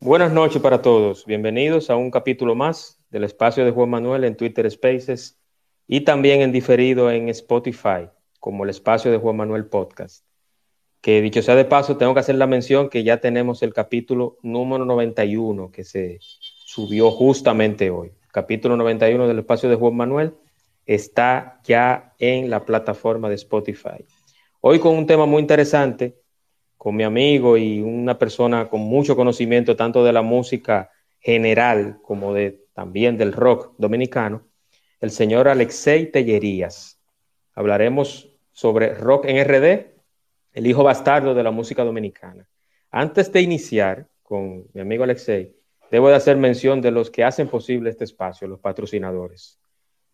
[0.00, 1.26] Buenas noches para todos.
[1.26, 5.40] Bienvenidos a un capítulo más del espacio de Juan Manuel en Twitter Spaces
[5.88, 10.24] y también en diferido en Spotify, como el espacio de Juan Manuel Podcast.
[11.00, 14.38] Que dicho sea de paso, tengo que hacer la mención que ya tenemos el capítulo
[14.40, 18.12] número 91 que se subió justamente hoy.
[18.30, 20.34] Capítulo 91 del espacio de Juan Manuel
[20.86, 24.06] está ya en la plataforma de Spotify.
[24.60, 26.20] Hoy con un tema muy interesante,
[26.78, 32.32] con mi amigo y una persona con mucho conocimiento tanto de la música general como
[32.32, 34.46] de también del rock dominicano,
[35.00, 37.00] el señor Alexei Tellerías.
[37.54, 39.86] Hablaremos sobre rock en RD,
[40.52, 42.48] el hijo bastardo de la música dominicana.
[42.90, 45.56] Antes de iniciar con mi amigo Alexei,
[45.90, 49.58] debo de hacer mención de los que hacen posible este espacio, los patrocinadores.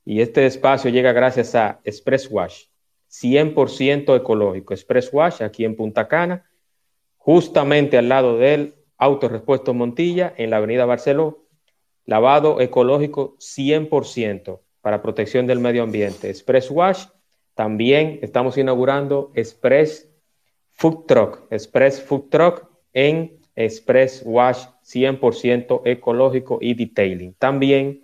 [0.06, 2.64] Y este espacio llega gracias a Express Wash,
[3.10, 4.72] 100% ecológico.
[4.72, 6.44] Express Wash aquí en Punta Cana,
[7.24, 11.46] justamente al lado del Autorepuesto Montilla, en la avenida Barceló,
[12.04, 16.28] lavado ecológico 100% para protección del medio ambiente.
[16.28, 17.06] Express Wash,
[17.54, 20.06] también estamos inaugurando Express
[20.72, 27.32] Food Truck, Express Food Truck en Express Wash 100% ecológico y detailing.
[27.38, 28.02] También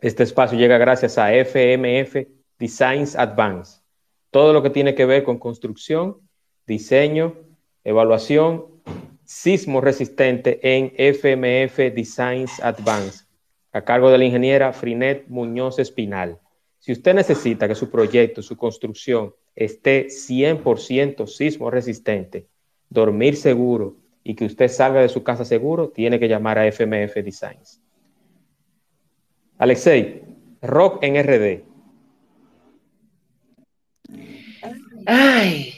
[0.00, 2.28] este espacio llega gracias a FMF
[2.60, 3.80] Designs Advance.
[4.30, 6.18] Todo lo que tiene que ver con construcción,
[6.64, 7.34] diseño,
[7.84, 8.66] evaluación,
[9.24, 13.24] sismo resistente en FMF Designs Advance
[13.72, 16.38] a cargo de la ingeniera Frinet Muñoz Espinal.
[16.78, 22.48] Si usted necesita que su proyecto, su construcción esté 100% sismo resistente,
[22.90, 27.14] dormir seguro y que usted salga de su casa seguro, tiene que llamar a FMF
[27.24, 27.80] Designs.
[29.58, 30.22] Alexei,
[30.60, 31.64] rock en RD.
[35.06, 35.71] Ay,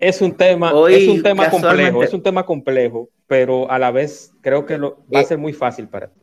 [0.00, 4.32] es un tema, es un tema complejo, es un tema complejo, pero a la vez
[4.40, 6.20] creo que lo, va a eh, ser muy fácil para ti.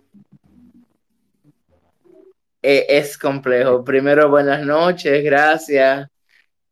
[2.62, 3.84] Eh, es complejo.
[3.84, 6.10] Primero, buenas noches, gracias.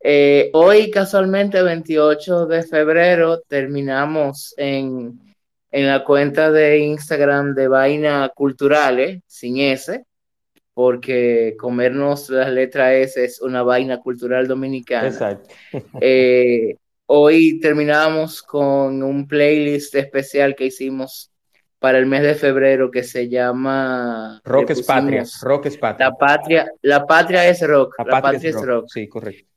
[0.01, 5.19] Eh, hoy, casualmente, 28 de febrero, terminamos en,
[5.71, 10.03] la cuenta de Instagram de Vaina Culturales, sin S,
[10.73, 15.07] porque comernos las letras S es una vaina cultural dominicana.
[15.07, 15.49] Exacto.
[16.01, 16.77] Eh,
[17.07, 21.31] hoy terminamos con un playlist especial que hicimos
[21.79, 25.23] para el mes de febrero que se llama Rock es Patria.
[25.41, 26.09] Rock es Patria.
[26.09, 27.95] La patria, la patria es rock.
[27.99, 28.85] La, patria, es rock.
[28.87, 29.47] Sí, correcto.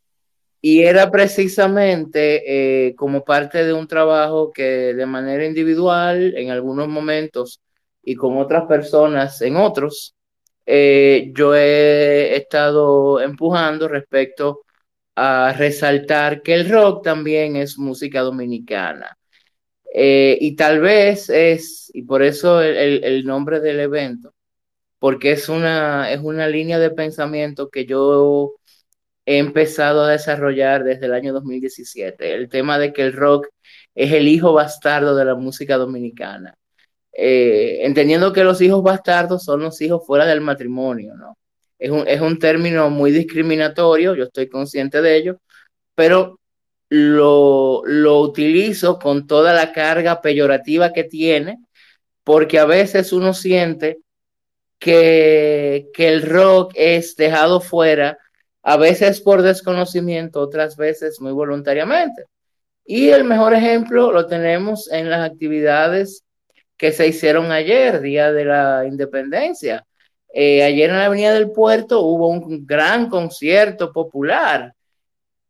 [0.61, 6.89] Y era precisamente eh, como parte de un trabajo que de manera individual, en algunos
[6.89, 7.61] momentos,
[8.03, 10.15] y con otras personas en otros,
[10.67, 14.63] eh, yo he estado empujando respecto
[15.19, 19.19] a resaltar que el rock también es música dominicana.
[19.95, 24.35] Eh, y tal vez es, y por eso el, nombre del evento,
[24.99, 28.55] porque es una, es una línea de pensamiento que yo
[29.27, 33.49] he empezado a desarrollar desde el año 2017, el tema de que el rock
[33.95, 36.55] es el hijo bastardo de la música dominicana.
[37.13, 41.38] Eh, entendiendo que los hijos bastardos son los hijos fuera del matrimonio, ¿no?
[41.79, 45.41] Es un, es un término muy discriminatorio, yo estoy consciente de ello,
[45.95, 46.39] pero
[46.89, 51.59] lo, lo utilizo con toda la carga peyorativa que tiene,
[52.25, 53.99] porque a veces uno siente
[54.79, 58.19] que, que el rock es dejado fuera,
[58.63, 62.25] a veces por desconocimiento, otras veces muy voluntariamente.
[62.85, 66.25] Y el mejor ejemplo lo tenemos en las actividades
[66.77, 69.85] que se hicieron ayer, Día de la Independencia.
[70.33, 74.75] Eh, ayer en la Avenida del Puerto hubo un gran concierto popular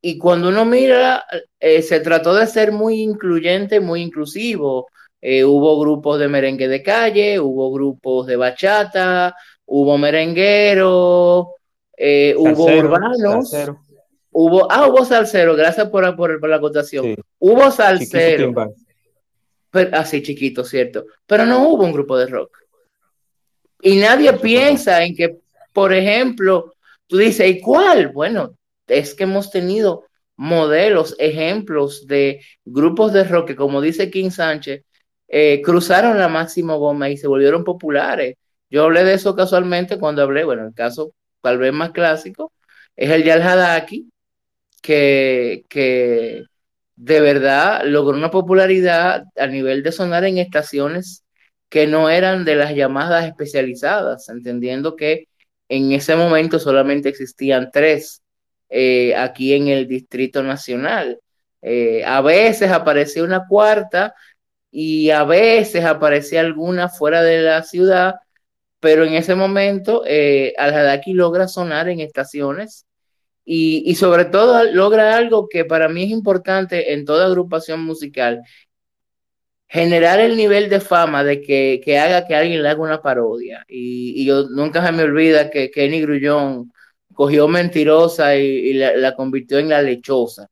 [0.00, 1.24] y cuando uno mira,
[1.58, 4.88] eh, se trató de ser muy incluyente, muy inclusivo.
[5.20, 9.34] Eh, hubo grupos de merengue de calle, hubo grupos de bachata,
[9.66, 11.48] hubo merengueros,
[11.96, 13.52] eh, hubo urbanos,
[14.30, 17.16] hubo, ah, hubo salsero, gracias por, por, la acotación.
[17.40, 18.54] Hubo salsero,
[19.92, 22.56] así chiquito, cierto, pero no hubo un grupo de rock.
[23.80, 25.38] Y nadie piensa en que,
[25.72, 26.74] por ejemplo,
[27.06, 28.08] tú dices, ¿y cuál?
[28.08, 30.04] Bueno, es que hemos tenido
[30.36, 34.84] modelos, ejemplos de grupos de rock que, como dice King Sánchez,
[35.28, 38.36] eh, cruzaron la máxima goma y se volvieron populares.
[38.70, 42.52] Yo hablé de eso casualmente cuando hablé, bueno, el caso tal vez más clásico,
[42.96, 44.10] es el de Al Hadaki,
[44.82, 46.44] que, que
[46.96, 51.24] de verdad logró una popularidad a nivel de sonar en estaciones
[51.68, 55.28] que no eran de las llamadas especializadas, entendiendo que
[55.68, 58.22] en ese momento solamente existían tres
[58.70, 61.20] eh, aquí en el Distrito Nacional.
[61.62, 64.14] Eh, a veces aparecía una cuarta
[64.70, 68.14] y a veces aparecía alguna fuera de la ciudad,
[68.80, 72.86] pero en ese momento eh, Al-Hadaki logra sonar en estaciones
[73.44, 78.42] y, y, sobre todo logra algo que para mí es importante en toda agrupación musical,
[79.68, 83.64] generar el nivel de fama de que, que haga que alguien le haga una parodia.
[83.68, 86.72] Y, y, yo nunca se me olvida que Kenny Grullón
[87.14, 90.48] cogió mentirosa y, la, la, convirtió en la lechosa.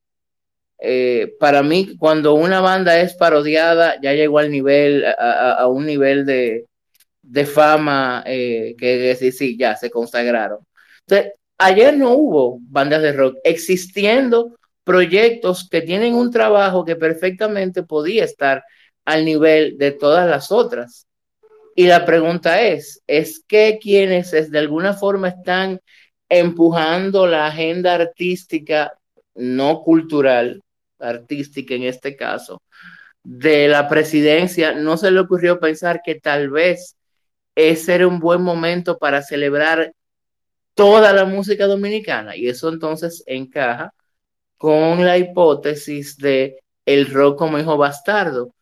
[0.78, 5.86] Eh, para mí, cuando una banda es parodiada, ya llegó al nivel, a, a un
[5.86, 6.66] nivel de,
[7.22, 10.60] de fama eh, que sí, sí, ya se consagraron.
[11.06, 17.82] Entonces, ayer no hubo bandas de rock existiendo proyectos que tienen un trabajo que perfectamente
[17.82, 18.62] podía estar
[19.06, 21.06] al nivel de todas las otras.
[21.74, 25.80] Y la pregunta es, ¿es que quienes es, de alguna forma están
[26.28, 28.92] empujando la agenda artística,
[29.34, 30.62] no cultural,
[30.98, 32.62] artística en este caso,
[33.22, 36.96] de la presidencia, no se le ocurrió pensar que tal vez
[37.54, 39.92] ese era un buen momento para celebrar
[40.74, 42.36] toda la música dominicana?
[42.36, 43.92] Y eso entonces encaja
[44.56, 48.55] con la hipótesis de el rock como hijo bastardo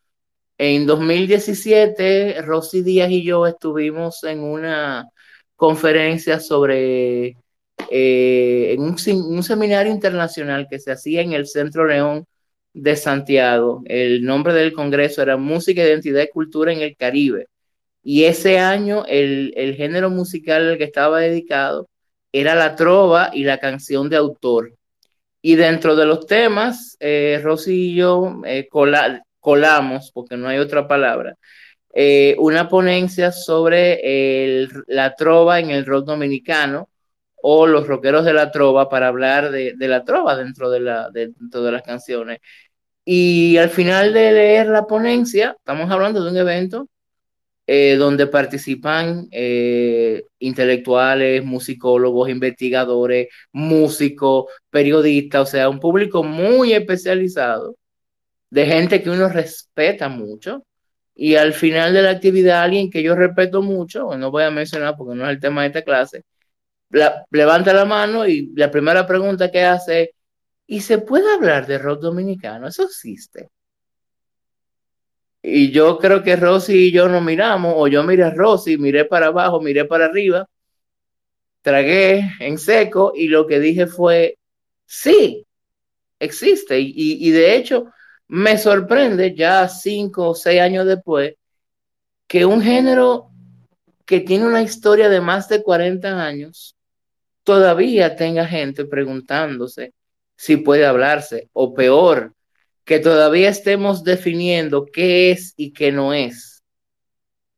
[0.57, 5.09] en 2017, Rosy Díaz y yo estuvimos en una
[5.55, 7.37] conferencia sobre
[7.89, 12.25] eh, en un, un, seminario internacional que se hacía en el Centro León
[12.73, 13.83] de Santiago.
[13.85, 17.47] El nombre del congreso era Música, Identidad y Cultura en el Caribe.
[18.03, 21.89] Y ese año el, el género musical al que estaba dedicado
[22.31, 24.73] era la trova y la canción de autor.
[25.41, 28.67] Y dentro de los temas, eh, Rosy y yo eh,
[29.45, 31.35] colamos, porque no hay otra palabra,
[31.93, 36.89] eh, una ponencia sobre el, la trova en el rock dominicano
[37.43, 41.09] o los rockeros de la trova para hablar de, de la trova dentro de, la,
[41.11, 42.39] de, dentro de las canciones.
[43.05, 46.89] Y al final de leer la ponencia, estamos hablando de un evento
[47.67, 57.75] eh, donde participan eh, intelectuales, musicólogos, investigadores, músicos, periodistas, o sea, un público muy especializado
[58.55, 60.65] de gente que uno respeta mucho.
[61.13, 64.95] Y al final de la actividad, alguien que yo respeto mucho, no voy a mencionar
[64.97, 66.23] porque no es el tema de esta clase,
[66.89, 70.11] la, levanta la mano y la primera pregunta que hace,
[70.67, 72.67] ¿y se puede hablar de rock dominicano?
[72.67, 73.49] Eso existe.
[75.41, 79.05] Y yo creo que Rosy y yo nos miramos, o yo miré a Rosy, miré
[79.05, 80.47] para abajo, miré para arriba,
[81.61, 84.37] tragué en seco y lo que dije fue,
[84.85, 85.45] sí,
[86.19, 86.79] existe.
[86.79, 87.91] Y, y de hecho,
[88.27, 91.35] me sorprende ya cinco o seis años después
[92.27, 93.29] que un género
[94.05, 96.75] que tiene una historia de más de 40 años
[97.43, 99.93] todavía tenga gente preguntándose
[100.35, 102.33] si puede hablarse o peor,
[102.83, 106.63] que todavía estemos definiendo qué es y qué no es,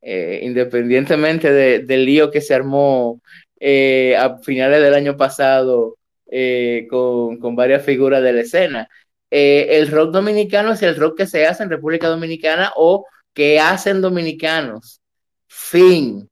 [0.01, 3.21] eh, independientemente de, del lío que se armó
[3.59, 5.97] eh, a finales del año pasado
[6.29, 8.89] eh, con, con varias figuras de la escena
[9.31, 13.59] eh, el rock dominicano es el rock que se hace en República Dominicana o que
[13.59, 15.01] hacen dominicanos.
[15.47, 16.29] Fin.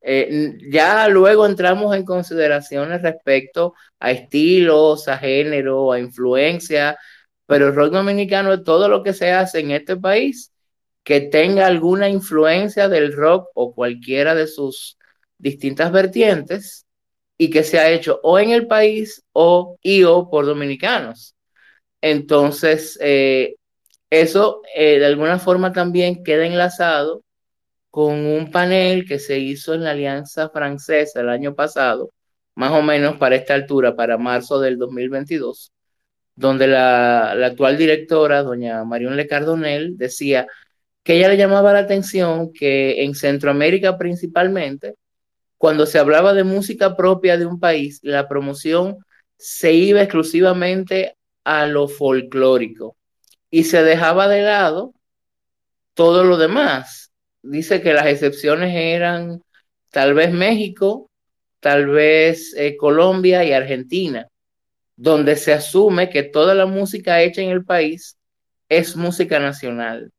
[0.00, 6.98] Eh, ya luego entramos en consideraciones respecto a estilos, a género, a influencia,
[7.46, 10.52] pero el rock dominicano es todo lo que se hace en este país
[11.08, 14.98] que tenga alguna influencia del rock o cualquiera de sus
[15.38, 16.86] distintas vertientes
[17.38, 21.34] y que se ha hecho o en el país o y o por dominicanos.
[22.00, 23.56] Entonces, eh,
[24.10, 27.22] eso eh, de alguna forma también queda enlazado
[27.90, 32.10] con un panel que se hizo en la Alianza Francesa el año pasado,
[32.54, 35.72] más o menos para esta altura, para marzo del 2022,
[36.36, 40.46] donde la, la actual directora, doña Marion Le Cardonel, decía
[41.02, 44.96] que ella le llamaba la atención que en Centroamérica principalmente,
[45.58, 48.98] cuando se hablaba de música propia de un país, la promoción
[49.36, 51.17] se iba exclusivamente
[51.48, 52.96] a lo folclórico
[53.50, 54.94] y se dejaba de lado
[55.94, 57.12] todo lo demás.
[57.42, 59.42] Dice que las excepciones eran
[59.90, 61.10] tal vez México,
[61.60, 64.28] tal vez eh, Colombia y Argentina,
[64.96, 68.18] donde se asume que toda la música hecha en el país
[68.68, 70.12] es música nacional.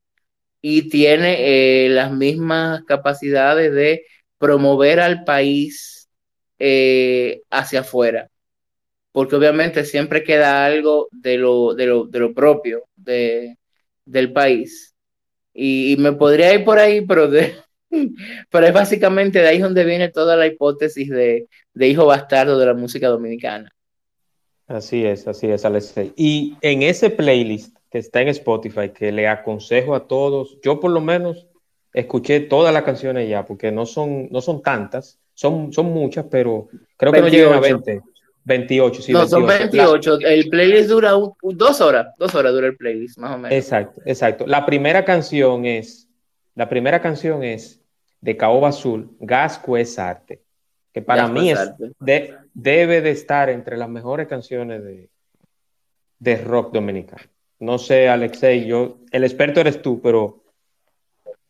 [0.62, 4.03] y tiene eh, las mismas capacidades de
[4.38, 6.09] promover al país
[6.59, 8.29] eh, hacia afuera,
[9.11, 13.57] porque obviamente siempre queda algo de lo, de lo, de lo propio de,
[14.05, 14.95] del país.
[15.53, 17.55] Y, me podría ir por ahí, pero, de,
[18.49, 22.65] pero es básicamente de ahí donde viene toda la hipótesis de, de hijo bastardo de
[22.65, 23.71] la música dominicana.
[24.67, 26.13] Así es, así es, Alexei.
[26.15, 30.91] Y en ese playlist que está en Spotify, que le aconsejo a todos, yo por
[30.91, 31.47] lo menos
[31.91, 36.67] escuché todas las canciones ya, porque no son, no son tantas, son, son muchas, pero
[36.97, 38.01] creo que no llegan a 20.
[38.43, 39.12] 28, sí.
[39.13, 40.19] No, son 28.
[40.22, 43.51] el playlist dura dos horas, dos horas dura el playlist, más o menos.
[43.51, 44.48] Exacto, exacto.
[44.48, 46.08] La primera canción es,
[46.55, 47.81] la primera canción es
[48.22, 50.41] de Caoba Azul, Gasco es arte,
[50.91, 51.60] que para mí es,
[52.53, 55.10] debe de estar entre las mejores canciones de,
[56.19, 57.24] de rock dominicano.
[57.60, 60.43] No sé, Alexei, yo, el experto eres tú, pero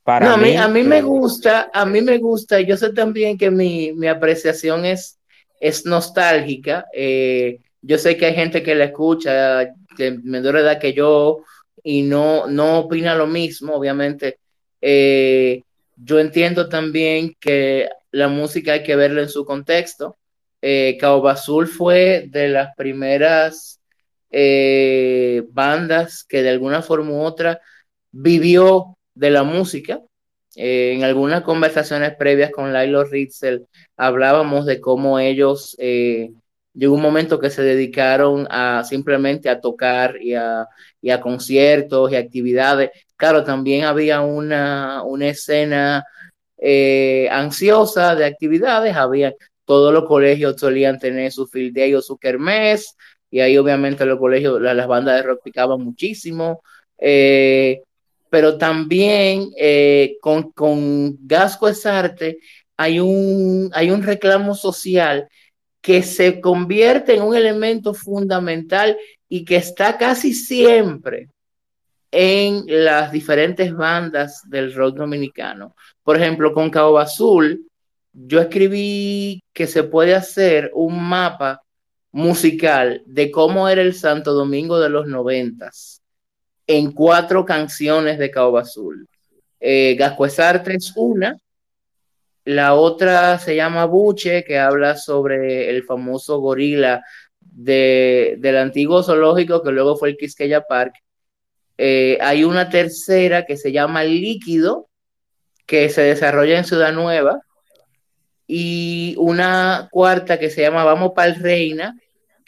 [0.04, 4.08] para mí, a mí me gusta, a mí me gusta, yo sé también que mi,
[4.08, 5.19] apreciación es,
[5.60, 6.86] es nostálgica.
[6.94, 9.66] Eh, yo sé que hay gente que la escucha
[9.98, 11.44] de menor edad que yo
[11.84, 14.40] y no, no opina lo mismo, obviamente.
[14.82, 15.64] Eh,
[15.96, 20.18] yo entiendo también que la música hay que verla en su contexto.
[20.62, 23.80] Eh, Azul fue de las primeras
[24.30, 27.62] eh, bandas que de alguna forma u otra
[28.12, 30.02] vivió de la música.
[30.56, 36.32] Eh, en algunas conversaciones previas con Lilo Ritzel hablábamos de cómo ellos eh,
[36.74, 40.68] llegó un momento que se dedicaron a simplemente a tocar y a,
[41.22, 42.92] conciertos y actividades.
[43.16, 46.06] Claro, también había una, una escena
[47.32, 49.34] ansiosa de actividades, había
[49.70, 52.98] todos los colegios solían tener su field day o su kermés,
[53.30, 56.64] y ahí obviamente los colegios, las, bandas de rock picaban muchísimo,
[56.98, 57.84] eh,
[58.30, 62.40] pero también eh, con, con Gasco es arte
[62.80, 65.28] hay un, hay un reclamo social
[65.82, 71.28] que se convierte en un elemento fundamental y que está casi siempre
[72.10, 75.76] en las diferentes bandas del rock dominicano.
[76.04, 77.68] Por ejemplo, con Cabo Azul,
[78.14, 81.62] yo escribí que se puede hacer un mapa
[82.14, 85.99] musical de cómo era el Santo Domingo de los noventas
[86.70, 89.08] en cuatro canciones de Caoba Azul.
[89.60, 91.36] Eh, Gascuezarte es una,
[92.46, 97.04] la otra se llama Buche, que habla sobre el famoso gorila
[97.40, 100.94] del antiguo zoológico que luego fue el Quisqueya Park.
[101.80, 104.90] Eh, hay una tercera que se llama Líquido,
[105.66, 107.42] que se desarrolla en Ciudad Nueva,
[108.46, 112.00] y una cuarta que se llama Vamos para el Reina,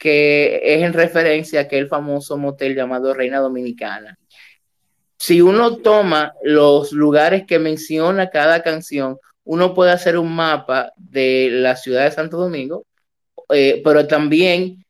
[0.02, 4.18] que es en referencia a aquel famoso motel llamado Reina Dominicana.
[5.16, 11.50] Si uno toma los lugares que menciona cada canción, uno puede hacer un mapa de
[11.52, 12.84] la ciudad de Santo Domingo,
[13.48, 14.84] eh, pero también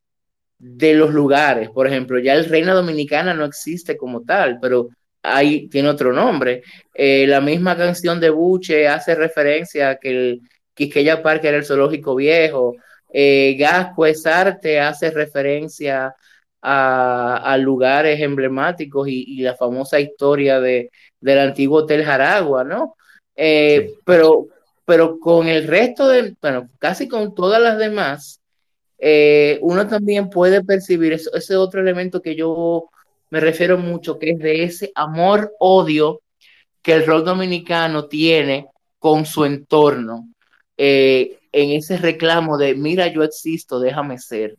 [0.59, 1.69] de los lugares.
[1.69, 4.89] Por ejemplo, ya el Reina Dominicana no existe como tal, pero
[5.23, 6.63] ahí tiene otro nombre.
[6.95, 10.41] Eh, la misma canción de Buche hace referencia a que el
[10.73, 12.77] Quisqueya Park era el zoológico viejo.
[13.13, 16.15] Eh, Gasco es arte, hace referencia
[16.63, 20.91] a, lugares emblemáticos y, la famosa historia de,
[21.21, 22.97] del antiguo Hotel Jaragua, ¿no?
[23.35, 24.47] Eh, pero,
[24.85, 28.41] pero con el resto de, bueno, casi con todas las demás,
[28.99, 32.89] eh, uno también puede percibir ese otro elemento que yo
[33.31, 36.21] me refiero mucho, que es de ese amor-odio
[36.83, 40.29] que el rock dominicano tiene con su entorno.
[40.77, 44.57] Eh, en ese reclamo de, mira, yo existo, déjame ser.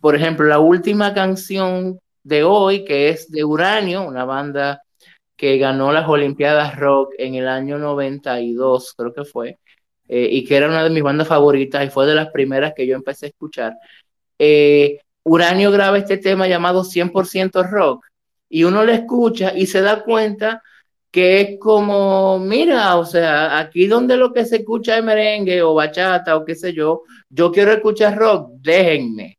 [0.00, 4.82] Por ejemplo, la última canción de hoy, que es de Uranio, una banda
[5.36, 9.58] que ganó las Olimpiadas Rock en el año 92, creo que fue,
[10.08, 12.86] eh, y que era una de mis bandas favoritas y fue de las primeras que
[12.86, 13.74] yo empecé a escuchar.
[14.38, 18.06] Eh, Uranio graba este tema llamado 100% Rock
[18.48, 20.62] y uno le escucha y se da cuenta
[21.10, 25.74] que es como, mira, o sea, aquí donde lo que se escucha es merengue o
[25.74, 29.38] bachata o qué sé yo, yo quiero escuchar rock, déjenme.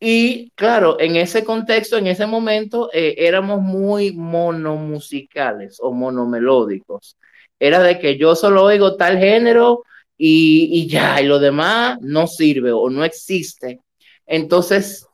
[0.00, 7.16] Y claro, en ese contexto, en ese momento, eh, éramos muy monomusicales o monomelódicos.
[7.58, 9.82] Era de que yo solo oigo tal género
[10.16, 13.80] y, y ya, y lo demás no sirve o no existe.
[14.26, 15.07] Entonces,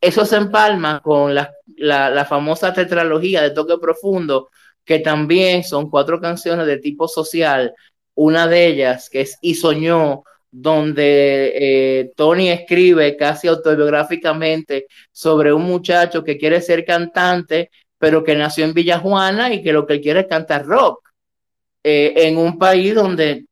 [0.00, 4.50] eso se empalma con la, la, famosa tetralogía de toque profundo,
[4.84, 7.74] que también son cuatro canciones de tipo social.
[8.14, 15.62] Una de ellas, que es Y Soñó, donde eh, Tony escribe casi autobiográficamente sobre un
[15.62, 20.20] muchacho que quiere ser cantante, pero que nació en Villajuana y que lo que quiere
[20.20, 21.10] es cantar rock,
[21.82, 23.46] eh, en un país donde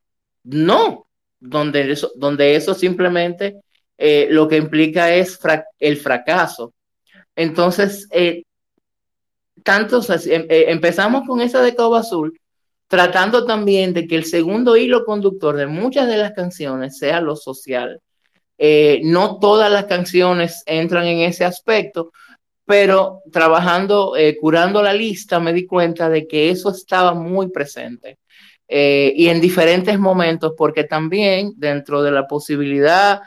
[0.45, 1.07] no,
[1.41, 3.57] donde eso, donde eso simplemente
[3.99, 5.39] eh, lo que implica es
[5.79, 6.75] el fracaso.
[7.37, 8.43] Entonces, eh,
[9.63, 12.39] tanto, em, empezamos con esa de Coba Azul,
[12.89, 17.37] tratando también de que el segundo hilo conductor de muchas de las canciones sea lo
[17.37, 18.01] social.
[19.03, 22.13] no todas las canciones entran en ese aspecto,
[22.65, 28.19] pero trabajando, eh, curando la lista, me di cuenta de que eso estaba muy presente.
[28.69, 33.21] Eh, y en diferentes momentos, porque también dentro de la posibilidad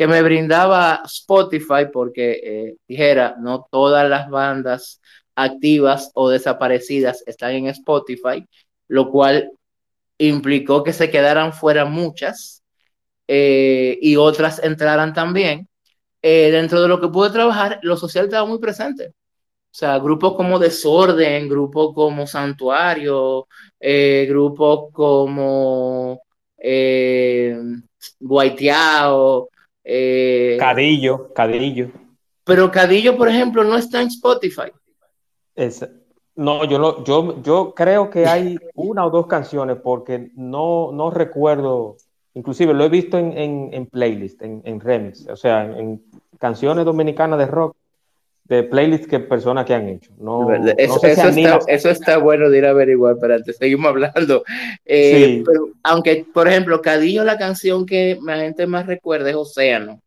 [0.00, 4.98] que me brindaba Spotify, porque eh, dijera, no todas las bandas
[5.34, 8.48] activas o desaparecidas están en Spotify,
[8.88, 9.50] lo cual
[10.16, 12.62] implicó que se quedaran fuera muchas
[13.28, 15.68] y otras entraran también.
[16.22, 19.08] Eh, dentro de lo que pude trabajar, lo social estaba muy presente.
[19.08, 19.12] O
[19.70, 23.46] sea, grupos como Desorden, grupos como Santuario,
[23.78, 26.22] eh, grupos como
[26.56, 27.54] eh.
[29.92, 31.90] Eh, Cadillo, Cadillo.
[32.44, 34.70] Pero Cadillo, por ejemplo, no está en Spotify.
[36.36, 41.10] no, yo, lo, yo, yo creo que hay una o dos canciones porque no, no
[41.10, 41.96] recuerdo
[42.34, 46.00] Inclusive lo he visto en, en, playlist, en, en, remix, o sea, en,
[46.38, 47.76] canciones dominicanas de rock,
[48.50, 50.10] de playlist que personas que han hecho.
[50.18, 54.42] No, eso, está, bueno de ir a averiguar, pero te seguimos hablando.
[54.84, 55.44] Eh,
[55.84, 60.02] aunque, por ejemplo, Cadillo, la canción que la gente más recuerda es Océano.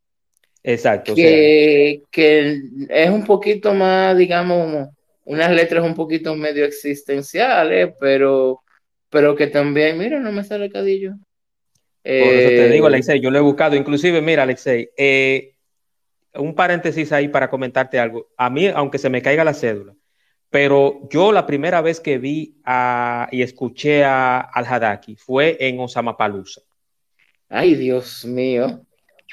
[0.61, 1.15] Exacto.
[1.15, 4.89] Que, que es un poquito más, digamos,
[5.23, 8.59] unas letras un poquito medio existenciales, pero,
[9.09, 11.13] pero que también, mira, no me sale Cadillo.
[12.03, 13.77] Por eso te digo, eh, Alexei, yo lo he buscado.
[13.77, 15.52] Inclusive, mira, Alexei, eh,
[16.35, 18.27] un paréntesis ahí para comentarte algo.
[18.37, 19.93] A mí, aunque se me caiga la cédula,
[20.49, 22.57] pero yo la primera vez que vi
[23.31, 26.61] y escuché a, al Hadaki fue en Osama Palusa.
[27.49, 28.81] Ay, Dios mío.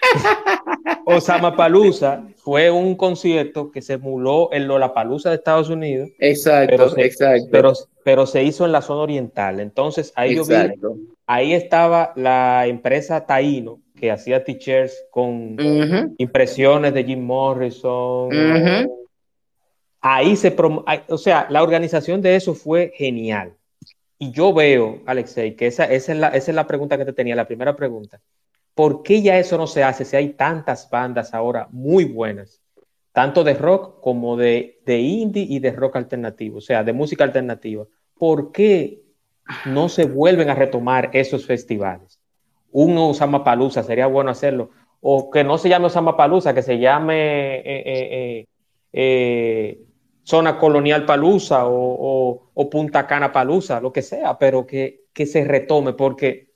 [1.07, 6.11] Osama Palusa fue un concierto que se emuló en Lollapalooza de Estados Unidos.
[6.19, 7.49] Exacto, exacto.
[7.51, 7.73] Pero,
[8.05, 9.61] pero, se hizo en la zona oriental.
[9.61, 10.55] Entonces ahí yo vi
[11.27, 15.57] ahí estaba la empresa Taino, que hacía t-shirts con
[16.19, 18.31] impresiones de Jim Morrison.
[20.01, 20.57] Ahí se,
[21.09, 23.53] o sea, la organización de eso fue genial.
[24.19, 27.37] Y yo veo, Alexei, que esa, es la, esa es la pregunta que te tenía,
[27.37, 28.21] la primera pregunta.
[28.75, 32.63] ¿Por qué ya eso no se hace si hay tantas bandas ahora muy buenas?
[33.13, 37.25] Tanto de rock como de, de indie y de rock alternativo, o sea, de música
[37.25, 37.85] alternativa.
[38.15, 39.03] ¿Por qué
[39.67, 42.20] no se vuelven a retomar esos festivales.
[42.73, 44.71] Un Osama Palusa, sería bueno hacerlo.
[45.01, 48.47] O que no se llame Osama Palusa, que se llame eh, eh,
[48.93, 49.81] eh,
[50.25, 55.95] Zona Colonial Palusa o, Punta Cana Palusa, lo que sea, pero que, que se retome,
[55.95, 56.53] porque,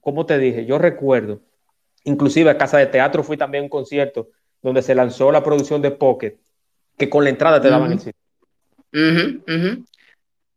[0.00, 1.40] como te dije, yo recuerdo,
[2.04, 4.28] inclusive a Casa de Teatro fui también a un concierto
[4.62, 6.36] donde se lanzó la producción de Pocket,
[6.96, 8.20] que con la entrada te daban el sitio.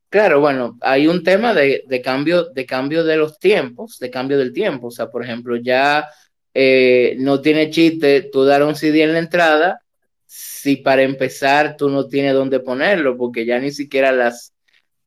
[0.09, 4.53] Claro, bueno, hay un tema de, cambio, de cambio de los tiempos, de cambio del
[4.53, 4.87] tiempo.
[4.87, 6.07] O sea, por ejemplo, ya
[6.53, 9.81] eh, no tiene chiste tú dar un CD en la entrada
[10.25, 14.53] si para empezar tú no tienes dónde ponerlo, porque ya ni siquiera las,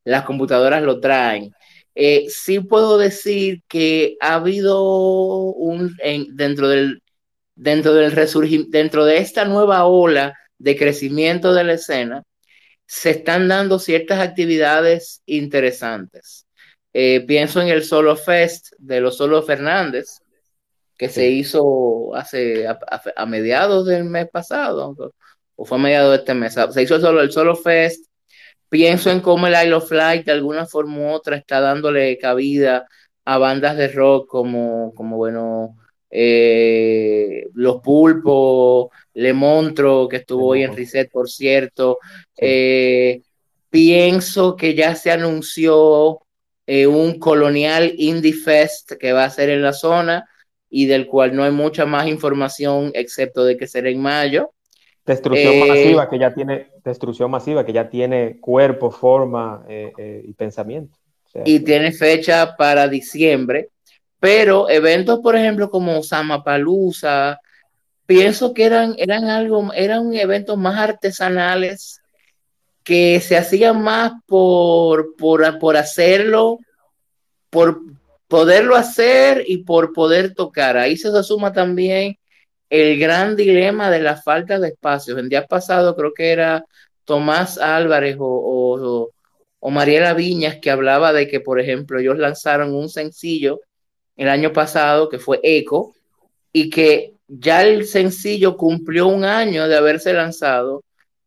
[0.04, 1.52] las computadoras lo traen.
[1.94, 5.96] Eh, sí puedo decir que ha habido un
[6.34, 7.02] dentro del
[7.54, 12.22] dentro del resurgir, dentro de esta nueva ola de crecimiento de la escena,
[12.92, 16.46] se están dando ciertas actividades interesantes.
[16.92, 20.18] Eh, pienso en el Solo Fest de los Solo Fernández,
[20.98, 24.94] que se hizo hace a, mediados del mes pasado,
[25.56, 26.54] o fue a mediados de este mes.
[26.70, 28.04] Se hizo solo el Solo Fest.
[28.68, 32.86] Pienso en cómo el Isle of Light de alguna forma u otra está dándole cabida
[33.24, 35.78] a bandas de rock como, como bueno,
[36.14, 41.98] eh, Los Pulpos, Le Montro, que estuvo hoy en Reset, por cierto.
[42.36, 43.22] Eh,
[43.70, 46.20] pienso que ya se anunció
[46.66, 50.28] eh, un Colonial Indie Fest que va a ser en la zona
[50.68, 54.52] y del cual no hay mucha más información excepto de que será en mayo.
[55.06, 60.96] Destrucción masiva que ya tiene destrucción masiva que ya tiene cuerpo, forma y pensamiento.
[61.44, 63.71] y tiene fecha para diciembre.
[64.22, 66.00] Pero eventos, por ejemplo, como
[66.44, 67.40] Palusa,
[68.06, 72.00] pienso que eran, eran algo, eran eventos más artesanales
[72.84, 76.60] que se hacían más por, por, por hacerlo,
[77.50, 77.80] por
[78.28, 80.76] poderlo hacer y por poder tocar.
[80.76, 82.16] Ahí se suma también
[82.70, 85.18] el gran dilema de la falta de espacios.
[85.18, 86.64] En día pasado creo que era
[87.04, 89.10] Tomás Álvarez o,
[89.58, 93.58] o, Mariela Viñas, que hablaba de que, por ejemplo, ellos lanzaron un sencillo
[94.16, 95.94] el año pasado que fue Eco
[96.52, 100.82] y que ya el sencillo cumplió un año de haberse lanzado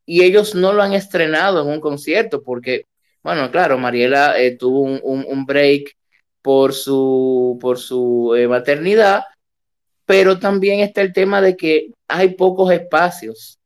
[0.06, 2.86] y ellos no lo han estrenado en un concierto porque,
[3.24, 5.96] bueno, claro, Mariela eh, tuvo un, break
[6.42, 9.24] por su, por su eh, maternidad,
[10.06, 13.58] pero también está el tema de que hay pocos espacios.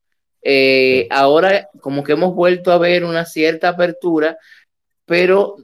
[0.41, 4.37] Eh, ahora como que hemos vuelto a ver una cierta apertura,
[5.05, 5.57] pero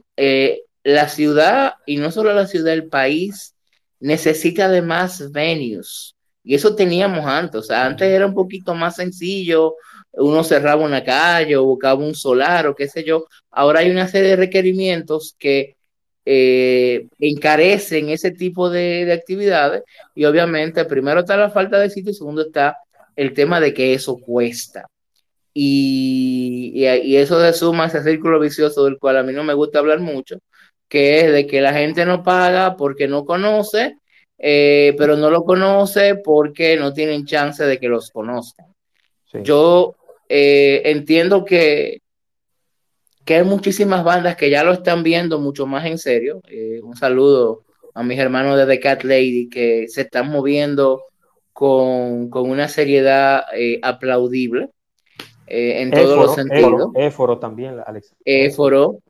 [0.86, 3.56] la ciudad, y no solo la ciudad, el país
[3.98, 6.14] necesita de más venues.
[6.44, 9.74] Y eso teníamos antes, o sea, antes era un poquito más sencillo,
[10.12, 13.26] uno cerraba una calle o buscaba un solar o qué sé yo.
[13.50, 15.76] Ahora hay una serie de requerimientos que
[16.24, 19.82] eh, encarecen ese tipo de, actividades
[20.14, 22.76] y obviamente primero está la falta de sitio y segundo está
[23.16, 24.86] el tema de que eso cuesta.
[25.52, 29.78] Y, y, eso de suma ese círculo vicioso del cual a mí no me gusta
[29.80, 30.38] hablar mucho,
[30.88, 33.98] que es de que la gente no paga porque no conoce,
[34.38, 38.66] eh, pero no lo conoce porque no tienen chance de que los conozcan.
[39.42, 39.96] Yo
[40.28, 42.00] eh, entiendo que,
[43.24, 46.40] que hay muchísimas bandas que ya lo están viendo mucho más en serio.
[46.48, 51.02] Eh, un saludo a mis hermanos de The Cat Lady que se están moviendo
[51.52, 53.42] con, una seriedad
[53.82, 54.70] aplaudible
[55.46, 56.90] en todos los sentidos.
[56.94, 58.14] Éforo, también, Alex.
[58.24, 59.00] Éforo,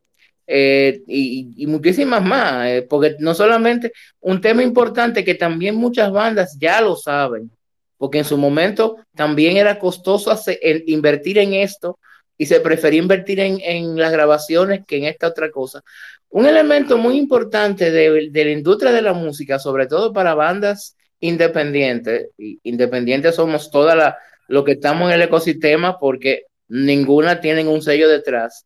[0.47, 6.57] eh, y, muchísimas más, eh, porque no solamente un tema importante que también muchas bandas
[6.59, 7.51] ya lo saben,
[7.97, 11.99] porque en su momento también era costoso hacer, invertir en esto
[12.39, 15.83] y se prefería invertir en, las grabaciones que en esta otra cosa.
[16.29, 22.29] Un elemento muy importante de, la industria de la música, sobre todo para bandas independientes,
[22.63, 28.09] independientes somos toda la, lo que estamos en el ecosistema porque ninguna tienen un sello
[28.09, 28.66] detrás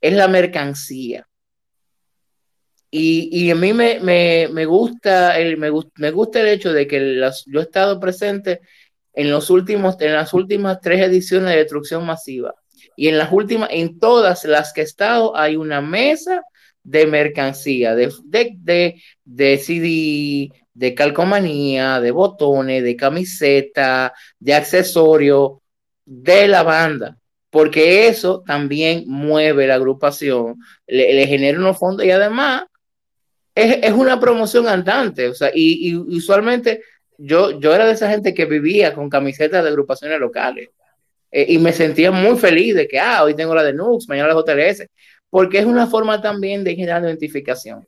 [0.00, 1.26] es la mercancía.
[2.90, 7.62] Y, a mí me, gusta el, me, me, gusta el hecho de que yo he
[7.62, 8.60] estado presente
[9.12, 12.54] en, los últimos, en las últimas tres ediciones de Destrucción Masiva.
[12.96, 16.42] Y en las últimas, en todas las que he estado, hay una mesa
[16.82, 25.60] de mercancía, de, de, de, CD, de calcomanía, de botones, de camiseta, de accesorio
[26.06, 27.18] de la banda
[27.50, 30.56] porque eso también mueve la agrupación,
[30.86, 32.64] le, genera unos fondos y además
[33.54, 36.82] es, una promoción andante, o sea, y, usualmente
[37.16, 40.68] yo, yo era de esa gente que vivía con camisetas de agrupaciones locales
[41.30, 44.32] eh, y me sentía muy feliz de que, ah, hoy tengo la de Nux, mañana
[44.32, 44.86] la JLS,
[45.30, 47.86] porque es una forma también de generar identificación.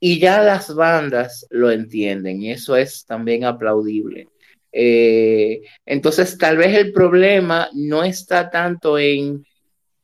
[0.00, 4.28] Y ya las bandas lo entienden y eso es también aplaudible.
[4.72, 9.44] Eh, entonces, tal vez el problema no está tanto en,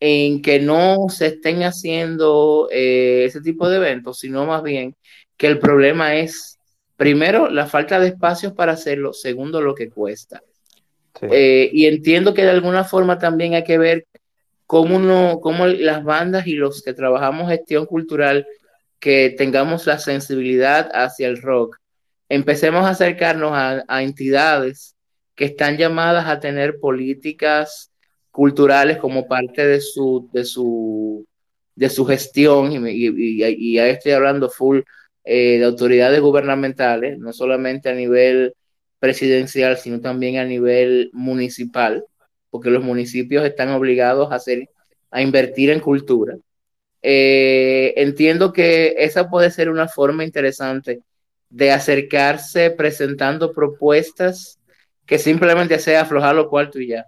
[0.01, 4.95] en que no se estén haciendo eh, ese tipo de eventos, sino más bien
[5.37, 6.59] que el problema es,
[6.97, 10.43] primero, la falta de espacios para hacerlo, segundo, lo que cuesta.
[11.23, 14.07] Eh, y entiendo que de alguna forma también hay que ver
[14.67, 18.47] cómo, uno, cómo las bandas y los que trabajamos gestión cultural,
[19.01, 21.79] que tengamos la sensibilidad hacia el rock,
[22.29, 24.97] empecemos a acercarnos a, entidades
[25.35, 27.91] que están llamadas a tener políticas
[28.31, 31.27] culturales como parte de su, de su,
[31.75, 34.81] de su gestión, y, y, ahí estoy hablando full
[35.25, 38.55] eh, de autoridades gubernamentales, no solamente a nivel
[38.99, 42.05] presidencial, sino también a nivel municipal,
[42.51, 44.69] porque los municipios están obligados a, hacer,
[45.11, 46.37] a invertir en cultura.
[47.03, 51.03] Eh, entiendo que esa puede ser una forma interesante
[51.51, 54.59] de acercarse presentando propuestas
[55.07, 57.07] que simplemente sea aflojar los cuartos y ya.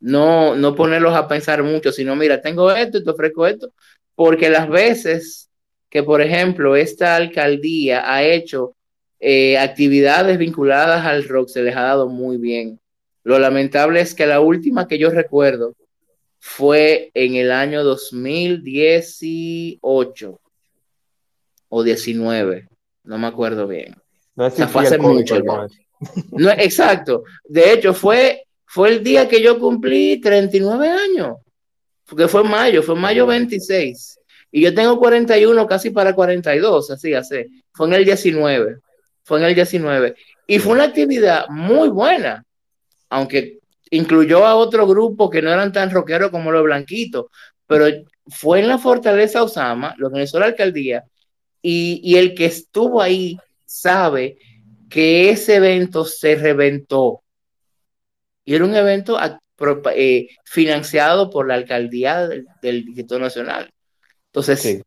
[0.00, 3.72] No, no ponerlos a pensar mucho, sino mira, tengo esto y te ofrezco esto,
[4.14, 5.50] porque las veces
[5.90, 8.76] que, por ejemplo, esta alcaldía ha hecho
[9.20, 12.78] eh, actividades vinculadas al rock, se les ha dado muy bien.
[13.24, 15.74] Lo lamentable es que la última que yo recuerdo
[16.38, 20.40] fue en el año 2018
[21.70, 22.67] o 19
[23.08, 23.96] no me acuerdo bien.
[24.36, 25.40] No fue hace mucho.
[26.30, 27.24] No, exacto.
[27.44, 31.38] De hecho, fue, fue el día que yo cumplí 39 años.
[32.04, 34.20] Porque fue en mayo, fue mayo 26.
[34.52, 37.46] Y yo tengo 41, casi para 42, así, así.
[37.72, 38.76] Fue en el 19.
[39.24, 40.14] Fue en el 19.
[40.46, 42.44] Y fue una actividad muy buena.
[43.08, 43.58] Aunque
[43.90, 47.26] incluyó a otro grupo que no eran tan rockeros como los blanquitos.
[47.66, 47.86] Pero
[48.26, 51.04] fue en la Fortaleza Osama, lo organizó la alcaldía,
[51.70, 54.38] y, el que estuvo ahí sabe
[54.88, 57.22] que ese evento se reventó.
[58.44, 59.18] Y era un evento
[59.94, 63.70] eh, financiado por la alcaldía del, Distrito Nacional.
[64.32, 64.82] Entonces,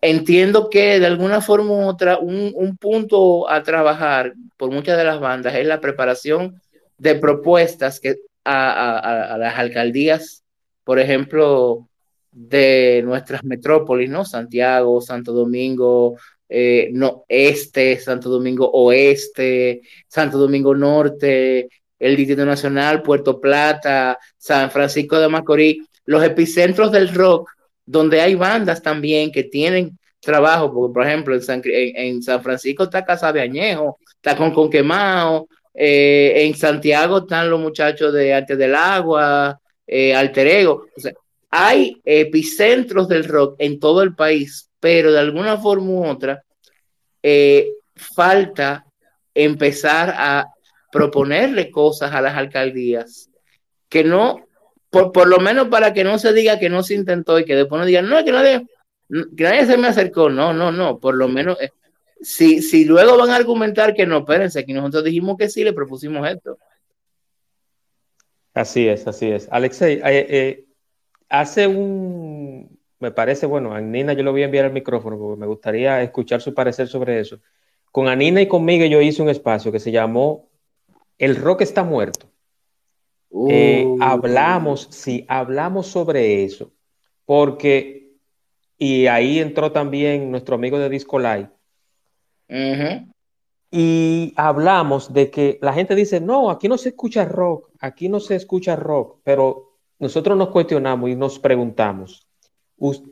[0.00, 5.18] entiendo que de alguna forma u otra, un, punto a trabajar por muchas de las
[5.18, 6.62] bandas es la preparación
[6.96, 10.44] de propuestas que a, las alcaldías,
[10.84, 11.88] por ejemplo,
[12.30, 14.24] de nuestras metrópolis, ¿no?
[14.24, 16.16] Santiago, Santo Domingo,
[16.48, 24.70] eh, no, este, Santo Domingo Oeste, Santo Domingo Norte, el Distrito Nacional, Puerto Plata, San
[24.70, 27.50] Francisco de Macorís, los epicentros del rock
[27.84, 33.32] donde hay bandas también que tienen trabajo, porque por ejemplo en San, Francisco está Casa
[33.32, 34.36] de Añejo, está
[35.74, 41.12] eh, en Santiago están los muchachos de Arte del Agua, eh, Alter Ego, o sea,
[41.50, 46.42] hay epicentros del rock en todo el país, pero de alguna forma u otra
[47.22, 48.86] eh, falta
[49.34, 50.46] empezar a
[50.90, 53.30] proponerle cosas a las alcaldías
[53.88, 54.46] que no
[54.90, 57.78] por, lo menos para que no se diga que no se intentó y que después
[57.78, 58.66] no digan, no, que nadie,
[59.08, 60.28] que nadie se me acercó.
[60.28, 61.70] No, no, no, por lo menos, eh,
[62.20, 65.72] si, si luego van a argumentar que no, espérense, que nosotros dijimos que sí, le
[65.72, 66.58] propusimos esto.
[68.52, 69.48] Así es, así es.
[69.50, 70.64] Alexei, eh, eh,
[71.30, 75.40] hace un, me parece, bueno, a Nina yo le voy a enviar el micrófono porque
[75.40, 77.38] me gustaría escuchar su parecer sobre eso.
[77.90, 80.48] Con Anina y conmigo yo hice un espacio que se llamó
[81.16, 82.26] El rock está muerto.
[83.48, 83.98] Eh, uh.
[84.02, 86.72] hablamos, sí, hablamos sobre eso,
[87.24, 88.16] porque,
[88.76, 91.48] y ahí entró también nuestro amigo de Disco Live,
[93.70, 98.18] y hablamos de que la gente dice, no, aquí no se escucha rock, aquí no
[98.18, 99.69] se escucha rock, pero
[100.00, 102.26] nosotros nos cuestionamos y nos preguntamos,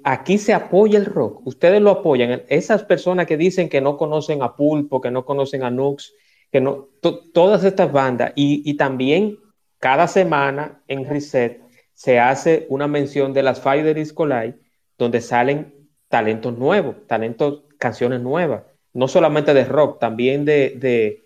[0.03, 4.43] aquí se apoya el rock, ustedes lo apoyan, esas personas que dicen que no conocen
[4.43, 6.13] a Pulpo, que no conocen a Nux,
[6.51, 6.89] que no,
[7.33, 9.39] todas estas bandas, y, y también
[9.79, 11.63] cada semana en Reset
[11.95, 14.59] se hace una mención de las fallas de Disco Live,
[14.97, 21.23] donde salen talentos nuevos, talentos, canciones nuevas, no solamente de rock, también de,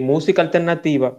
[0.00, 1.18] música alternativa.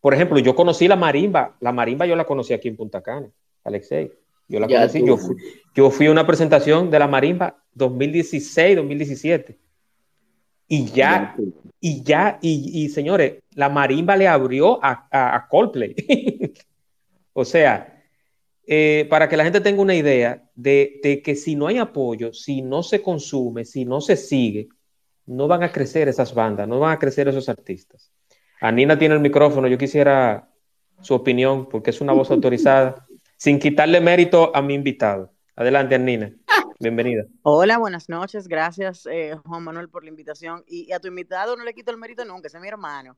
[0.00, 3.30] Por ejemplo, yo conocí la marimba, la marimba yo la conocí aquí en Punta Cana,
[3.64, 4.12] Alexei.
[4.48, 5.36] Yo la conocí, yo fui,
[5.74, 9.58] yo fui a una presentación de la marimba 2016, 2017.
[10.68, 11.34] Y ya,
[11.80, 15.94] y ya, y, señores, la marimba le abrió a, a, Coldplay.
[17.32, 18.02] o sea,
[18.66, 22.60] eh, para que la gente tenga una idea de, que si no hay apoyo, si
[22.60, 24.68] no se consume, si no se sigue,
[25.24, 28.12] no van a crecer esas bandas, no van a crecer esos artistas.
[28.60, 30.48] Anina tiene el micrófono, yo quisiera
[31.00, 35.32] su opinión porque es una voz autorizada, sin quitarle mérito a mi invitado.
[35.54, 36.32] Adelante, Anina.
[36.80, 37.24] Bienvenida.
[37.42, 38.46] Hola, buenas noches.
[38.46, 40.64] Gracias, eh, Juan Manuel, por la invitación.
[40.66, 43.16] Y, a tu invitado no le quito el mérito nunca, ese es mi hermano.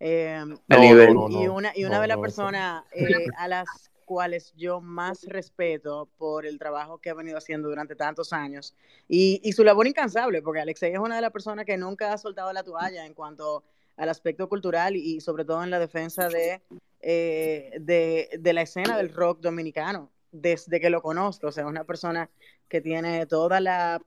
[0.00, 6.08] Eh, y una, y una de las personas eh, a las cuales yo más respeto
[6.16, 8.74] por el trabajo que ha venido haciendo durante tantos años
[9.08, 12.18] y, y su labor incansable, porque Alexei es una de las personas que nunca ha
[12.18, 13.64] soltado la toalla en cuanto
[13.98, 16.62] al aspecto cultural y, sobre todo en la defensa de,
[17.00, 22.30] de, de, la escena del rock dominicano desde que lo conozco, o sea, una persona
[22.68, 24.00] que tiene toda la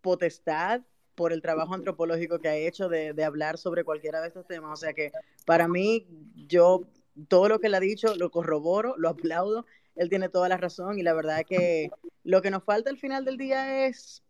[0.00, 0.82] potestad
[1.14, 4.72] por el trabajo antropológico que ha hecho de, hablar sobre cualquiera de estos temas.
[4.72, 5.12] O sea que
[5.44, 6.06] para mí,
[6.48, 6.82] yo
[7.28, 9.66] todo lo que él ha dicho lo corroboro, lo aplaudo.
[9.94, 11.90] Él tiene toda la razón y la verdad es que
[12.24, 14.22] lo que nos falta al final del día es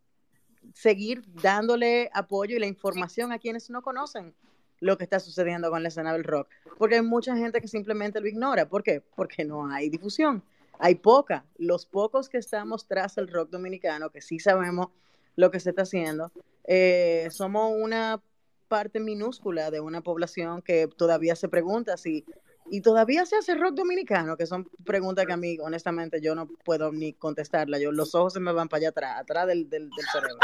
[0.73, 4.33] seguir dándole apoyo y la información a quienes no conocen
[4.83, 6.49] lo que está sucediendo con la escena del rock.
[6.77, 8.67] Porque hay mucha gente que simplemente lo ignora.
[8.67, 9.01] ¿Por qué?
[9.15, 10.43] Porque no hay difusión
[10.79, 11.45] hay poca.
[11.57, 14.87] Los pocos que estamos tras el rock dominicano, que sí sabemos
[15.35, 16.31] lo que se está haciendo,
[16.65, 18.21] eh, somos una
[18.67, 22.25] parte minúscula de una población que todavía se pregunta si
[22.69, 26.47] y todavía se hace rock dominicano, que son preguntas que a mí, honestamente, yo no
[26.47, 27.77] puedo ni contestarla.
[27.77, 30.37] Yo, los ojos se me van para allá atrás, atrás del, del, cerebro.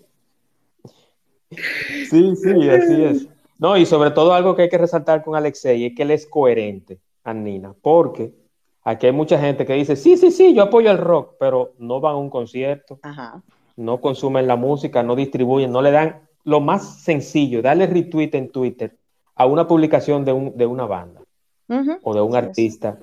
[1.50, 3.28] sí, sí, así es.
[3.58, 6.26] No, y sobre todo algo que hay que resaltar con Alexei es que él es
[6.26, 6.98] coherente.
[7.34, 8.32] Nina, porque
[8.82, 12.00] aquí hay mucha gente que dice, sí, sí, sí, yo apoyo el rock, pero no
[12.00, 12.98] van a un concierto,
[13.76, 18.50] no consumen la música, no distribuyen, no le dan lo más sencillo, darle retweet en
[18.50, 18.96] Twitter
[19.34, 21.20] a una publicación de, un, de una banda
[22.02, 22.98] o de un artista.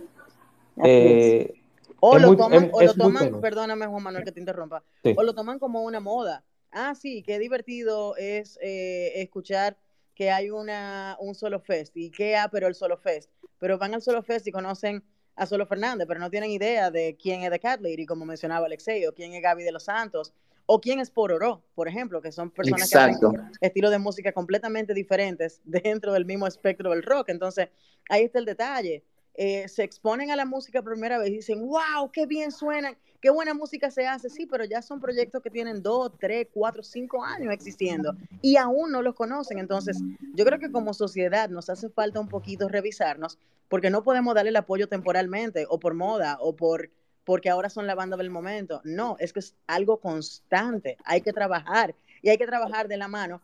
[0.83, 1.53] Eh,
[1.99, 4.83] o, lo toman, o lo toman perdóname Juan Manuel que te interrumpa,
[5.15, 6.43] o lo toman como una moda.
[6.79, 9.75] Ah, sí, qué divertido es eh, escuchar
[10.13, 11.97] que hay una, un solo fest.
[11.97, 13.31] ¿Y qué ha, pero el solo fest?
[13.57, 15.03] Pero van al solo fest y conocen
[15.35, 18.67] a Solo Fernández, pero no tienen idea de quién es The Cat Lady, como mencionaba
[18.67, 20.33] Alexei, o quién es Gaby de los Santos,
[20.67, 23.15] O quién es Pororó, por ejemplo, que son personas que hacen
[23.61, 27.29] estilos de música completamente diferentes dentro del mismo espectro del rock.
[27.29, 27.69] Entonces,
[28.09, 29.03] ahí está el detalle.
[29.33, 32.97] Eh, se exponen a la música por primera vez y dicen, wow, qué bien suenan,
[33.27, 34.29] qué buena música se hace.
[34.29, 38.89] Sí, pero ya son proyectos que tienen dos, tres, cuatro, cinco años existiendo y aún
[38.89, 39.59] no los conocen.
[39.59, 40.01] Entonces,
[40.33, 43.37] yo creo que como sociedad nos hace falta un poquito revisarnos
[43.67, 46.89] porque no podemos darle el apoyo temporalmente o por moda o por
[47.25, 48.79] porque ahora son la banda del momento.
[48.85, 50.95] No, es que es algo constante.
[51.03, 53.41] Hay que trabajar y hay que trabajar de la mano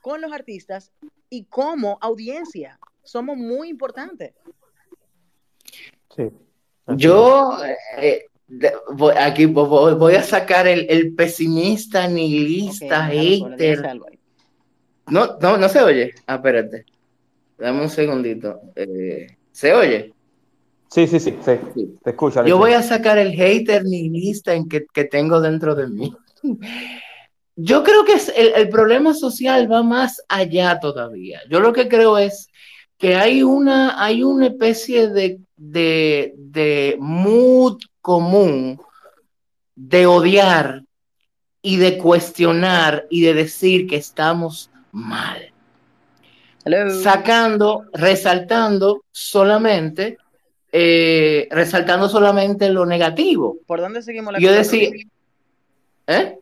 [0.00, 0.90] con los artistas
[1.28, 2.80] y como audiencia.
[3.02, 4.32] Somos muy importantes.
[6.96, 7.58] Yo
[7.98, 8.24] eh,
[8.92, 13.98] voy, aquí voy, a sacar el, pesimista, nihilista, hater.
[15.06, 16.14] No, no, no se oye.
[16.26, 16.84] Ah, espérate.
[17.58, 18.60] Dame un segundito.
[18.76, 20.12] Eh, ¿Se oye?
[20.90, 21.98] Sí, sí, sí, sí.
[22.02, 22.44] Te escucho.
[22.44, 26.14] Yo voy a sacar el hater nihilista en que, que tengo dentro de mí.
[27.56, 31.40] Yo creo que es el, el, problema social va más allá todavía.
[31.50, 32.48] Yo lo que creo es
[32.98, 38.80] que hay una, hay una especie de, de, mood común
[39.74, 40.82] de odiar
[41.60, 45.52] y de cuestionar y de decir que estamos mal.
[47.02, 50.16] Sacando, resaltando solamente,
[50.72, 53.58] eh, resaltando solamente lo negativo.
[53.66, 54.88] ¿Por dónde seguimos la Yo decía,
[56.06, 56.38] ¿eh?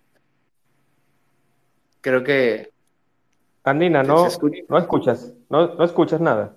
[2.00, 2.70] Creo que
[3.64, 4.28] Andina, no,
[4.68, 6.54] no escuchas, no, no escuchas nada.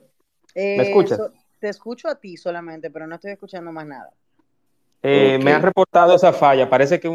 [0.54, 1.20] ¿Me eh, escuchas?
[1.60, 4.14] te escucho a ti solamente, pero no estoy escuchando más nada.
[5.02, 6.70] Eh, me han reportado esa falla.
[6.70, 7.08] Parece que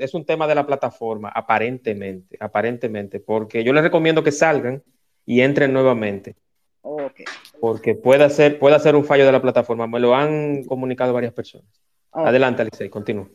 [0.00, 4.82] es un tema de la plataforma, aparentemente, aparentemente, porque yo les recomiendo que salgan
[5.24, 6.36] y entren nuevamente.
[6.82, 7.24] Okay.
[7.60, 9.86] Porque puede ser, puede ser un fallo de la plataforma.
[9.86, 11.66] Me lo han comunicado varias personas.
[12.12, 13.28] Adelante, Alice, continúa.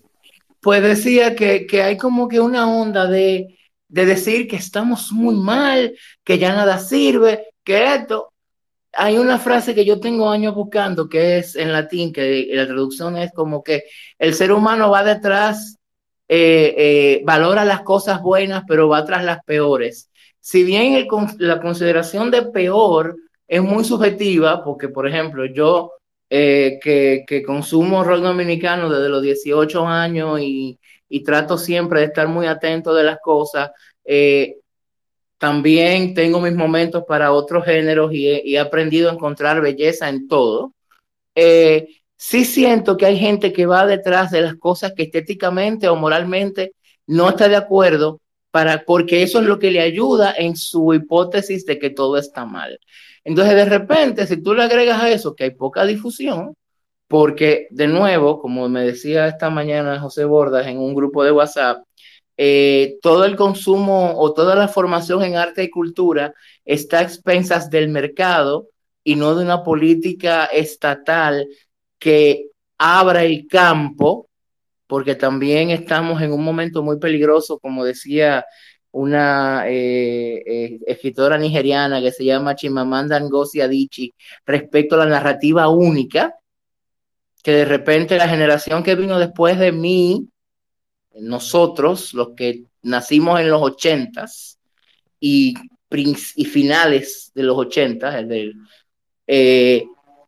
[0.62, 5.36] Pues decía que, que hay como que una onda de de decir que estamos muy
[5.36, 8.32] mal, que ya nada sirve, que esto.
[8.94, 13.18] Hay una frase que yo tengo años buscando que es en latín, que la traducción
[13.18, 13.84] es como que
[14.18, 15.78] el ser humano va detrás,
[16.28, 20.10] eh, eh, valora las cosas buenas, pero va tras las peores.
[20.40, 23.16] Si bien la consideración de peor
[23.48, 25.92] es muy subjetiva, porque por ejemplo yo
[26.30, 32.06] eh, que, que, consumo rock dominicano desde los 18 años y, y trato siempre de
[32.08, 33.72] estar muy atento de las cosas.
[35.40, 40.74] También tengo mis momentos para otros géneros y he, aprendido a encontrar belleza en todo.
[41.34, 45.96] Eh, sí siento que hay gente que va detrás de las cosas que estéticamente o
[45.96, 46.74] moralmente
[47.08, 48.20] no está de acuerdo,
[48.52, 52.46] para, porque eso es lo que le ayuda en su hipótesis de que todo está
[52.46, 52.78] mal.
[53.24, 56.56] Entonces, de repente, si tú le agregas a eso que hay poca difusión,
[57.08, 61.84] porque de nuevo, como me decía esta mañana José Bordas en un grupo de WhatsApp,
[62.42, 67.70] eh, todo el consumo o toda la formación en arte y cultura está a expensas
[67.70, 68.70] del mercado
[69.04, 71.50] y no de una política estatal
[71.98, 72.46] que
[72.78, 74.30] abra el campo,
[74.88, 78.46] porque también estamos en un momento muy peligroso, como decía
[78.92, 84.14] una eh, eh, escritora nigeriana que se llama Chimamanda Ngozi Adichie,
[84.46, 86.36] respecto a la narrativa única,
[87.44, 90.29] que de repente la generación que vino después de mí,
[91.22, 94.60] nosotros, los que nacimos en los ochentas
[95.20, 95.54] y,
[95.92, 98.26] y finales de los ochentas,
[99.28, 99.86] eh,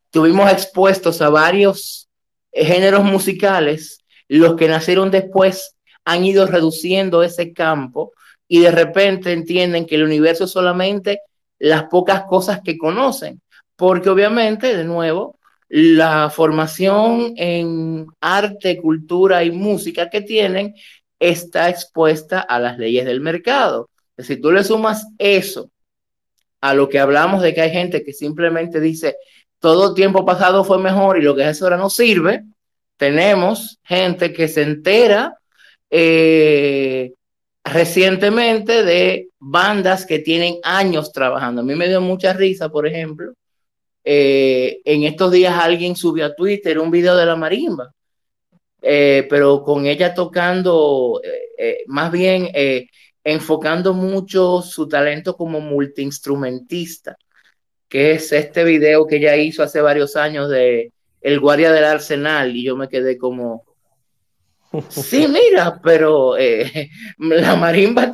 [0.10, 2.10] tuvimos expuestos a varios
[2.51, 5.75] géneros musicales, los que nacieron después
[6.06, 8.13] han ido reduciendo ese campo
[8.47, 11.21] y de repente entienden que el universo es solamente
[11.60, 13.41] las pocas cosas que conocen,
[13.75, 15.39] porque obviamente, de nuevo,
[15.73, 20.75] la formación en arte, cultura y música que tienen
[21.17, 23.89] está expuesta a las leyes del mercado.
[24.17, 25.71] Si tú le sumas eso
[26.60, 29.15] a lo que hablamos de que hay gente que simplemente dice
[29.60, 32.43] todo tiempo pasado fue mejor y lo que es ahora no sirve,
[32.97, 35.38] tenemos gente que se entera
[35.89, 37.13] eh,
[37.63, 41.62] recientemente de bandas que tienen años trabajando.
[41.62, 43.31] A mí me dio mucha risa, por ejemplo,
[44.03, 47.93] eh, en estos días alguien subió a Twitter un video de la marimba,
[48.81, 51.21] eh, pero con ella tocando,
[51.58, 52.49] eh, más bien
[53.23, 57.17] enfocando mucho su talento como multiinstrumentista,
[57.87, 60.91] que es este video que ella hizo hace varios años de
[61.21, 63.63] El Guardia del Arsenal, y yo me quedé como,
[64.90, 68.12] Sí, mira, pero eh, la marimba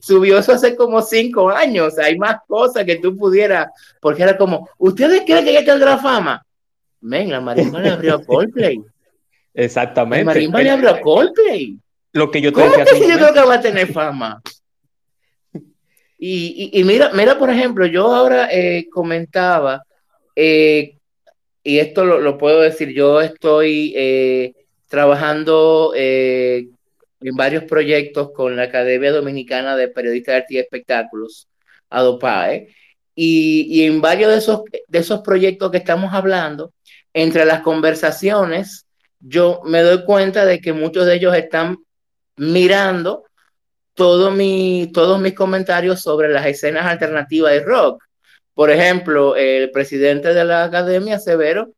[0.00, 1.96] subió eso hace como cinco años.
[1.98, 3.68] Hay más cosas que tú pudieras,
[4.00, 6.44] porque era como, ¿ustedes creen que ya tendrá fama?
[7.00, 8.80] Ven, la marimba le abrió a Coldplay.
[9.54, 10.24] Exactamente.
[10.24, 11.78] La marimba le abrió a Coldplay.
[12.12, 12.84] lo que yo te decía.
[12.84, 14.42] Que yo creo que va a tener fama.
[16.24, 19.82] Y, mira, mira, por ejemplo, yo ahora eh, comentaba,
[20.36, 20.98] eh,
[21.64, 23.92] y esto lo, puedo decir, yo estoy
[24.92, 31.48] eh, trabajando en varios proyectos con la Academia Dominicana de Periodistas de Arte y Espectáculos,
[31.88, 32.68] ADOPAE,
[33.14, 36.72] y, en varios de esos, de esos proyectos que estamos hablando,
[37.12, 38.86] entre las conversaciones,
[39.20, 41.76] yo me doy cuenta de que muchos de ellos están
[42.36, 43.24] mirando
[43.94, 48.02] todo mi, todos mis comentarios sobre las escenas alternativas de rock.
[48.54, 51.70] Por ejemplo, el presidente de la academia, Severo,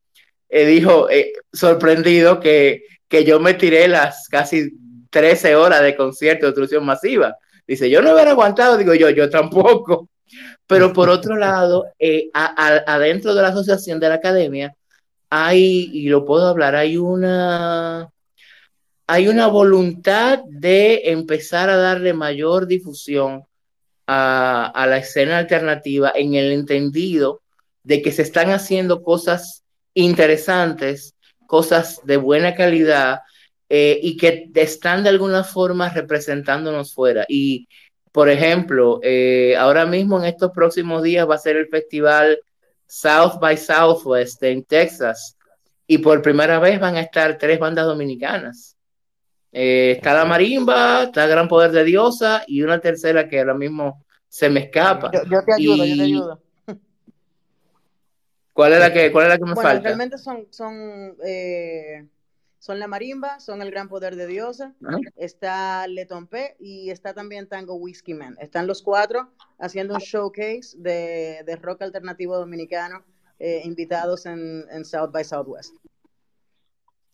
[0.48, 2.82] eh, dijo, eh, sorprendido, que,
[3.14, 4.72] que yo me tiré las casi
[5.10, 7.36] 13 horas de concierto de instrucción masiva.
[7.64, 10.08] Dice, yo no hubiera aguantado, digo yo, yo tampoco.
[10.66, 14.74] Pero por otro lado, eh, adentro de la asociación de la academia,
[15.30, 18.08] hay, y lo puedo hablar, hay una,
[19.06, 23.44] hay una voluntad de empezar a darle mayor difusión
[24.08, 27.42] a, la escena alternativa en el entendido
[27.84, 29.62] de que se están haciendo cosas
[29.94, 31.13] interesantes,
[31.46, 33.20] cosas de buena calidad
[33.68, 37.24] eh, y que están de alguna forma representándonos fuera.
[37.28, 37.68] Y,
[38.12, 42.38] por ejemplo, eh, ahora mismo en estos próximos días va a ser el festival
[42.86, 45.36] South by Southwest en Texas
[45.86, 48.76] y por primera vez van a estar tres bandas dominicanas.
[49.50, 53.54] Eh, está la marimba, está el Gran Poder de Diosa y una tercera que ahora
[53.54, 55.10] mismo se me escapa.
[55.12, 56.43] Yo, te ayudo, yo te ayudo.
[58.54, 59.80] ¿Cuál es la que, cuál es la que me falta?
[59.80, 62.06] Realmente son, son, eh,
[62.60, 64.74] son la marimba, son el Gran Poder de Diosa,
[65.16, 68.36] está Letompe y está también Tango Whiskey Man.
[68.40, 73.04] Están los cuatro haciendo un showcase de, de rock alternativo dominicano,
[73.40, 75.74] eh, invitados en, en South by Southwest.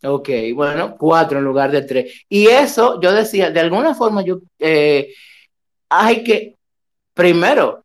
[0.03, 2.23] Ok, bueno, cuatro en lugar de tres.
[2.29, 5.13] Y eso, yo decía, de alguna forma, yo eh,
[5.89, 6.55] hay que,
[7.13, 7.83] primero,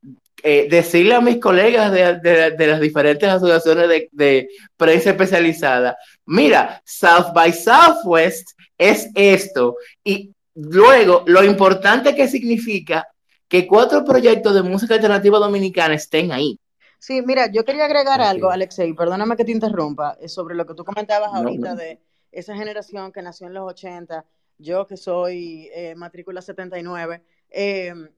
[0.49, 7.33] eh, decirle a mis colegas de, las diferentes asociaciones de, de, prensa especializada, mira, South
[7.35, 9.75] by Southwest es esto.
[10.05, 13.09] Y luego, lo importante que significa
[13.49, 16.61] que cuatro proyectos de música alternativa dominicana estén ahí.
[17.01, 20.75] Sí, mira, yo quería agregar algo, Alexei, perdóname que te interrumpa, eh, sobre lo que
[20.75, 21.99] tú comentabas ahorita de
[22.31, 24.25] esa generación que nació en los 80,
[24.59, 27.21] yo que soy eh, matrícula 79,
[27.51, 28.09] em,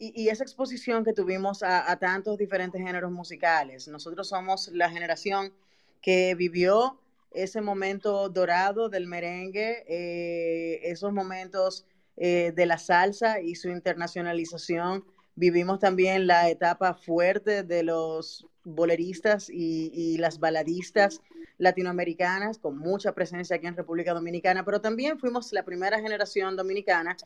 [0.00, 3.86] y, esa exposición que tuvimos a, tantos diferentes géneros musicales.
[3.86, 5.52] Nosotros somos la generación
[6.00, 6.98] que vivió
[7.32, 11.84] ese momento dorado del merengue, eh, esos momentos
[12.16, 15.04] eh, de la salsa y su internacionalización.
[15.34, 21.20] Vivimos también la etapa fuerte de los boleristas y, y las baladistas
[21.58, 27.18] latinoamericanas con mucha presencia aquí en República Dominicana, pero también fuimos la primera generación dominicana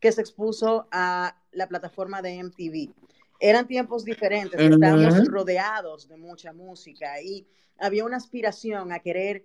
[0.00, 2.92] que se expuso a la plataforma de MTV.
[3.40, 7.46] Eran tiempos diferentes, estábamos rodeados de mucha música y
[7.78, 9.44] había una aspiración a querer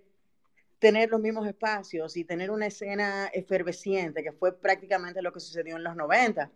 [0.78, 5.76] tener los mismos espacios y tener una escena efervesciente, que fue prácticamente lo que sucedió
[5.76, 6.50] en los 90.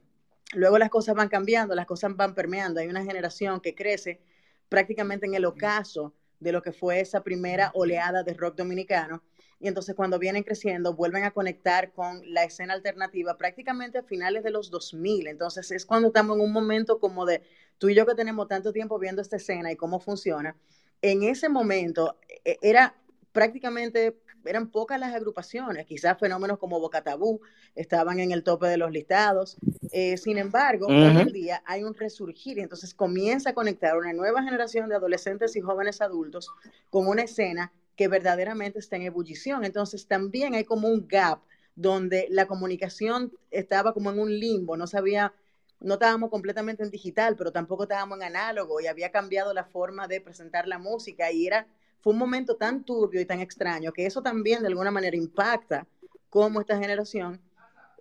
[0.54, 4.20] Luego las cosas van cambiando, las cosas van permeando, hay una generación que crece
[4.68, 9.22] prácticamente en el ocaso de lo que fue esa primera oleada de rock dominicano.
[9.60, 14.44] Y entonces cuando vienen creciendo, vuelven a conectar con la escena alternativa prácticamente a finales
[14.44, 15.26] de los 2000.
[15.26, 17.42] Entonces es cuando estamos en un momento como de
[17.78, 20.56] tú y yo que tenemos tanto tiempo viendo esta escena y cómo funciona.
[21.02, 22.94] En ese momento e, era
[23.32, 27.40] prácticamente eran pocas las agrupaciones, quizás fenómenos como Bocatabú
[27.74, 29.58] estaban en el tope de los listados.
[29.92, 34.12] Eh, sin embargo, hoy en día hay un resurgir y entonces comienza a conectar una
[34.12, 36.50] nueva generación de adolescentes y jóvenes adultos
[36.90, 39.64] con una escena que verdaderamente está en ebullición.
[39.64, 41.40] Entonces también hay como un gap
[41.74, 45.34] donde la comunicación estaba como en un limbo, no sabía,
[45.80, 50.06] no estábamos completamente en digital, pero tampoco estábamos en análogo y había cambiado la forma
[50.06, 51.66] de presentar la música y era
[52.00, 55.84] fue un momento tan turbio y tan extraño que eso también de alguna manera impacta
[56.30, 57.40] cómo esta generación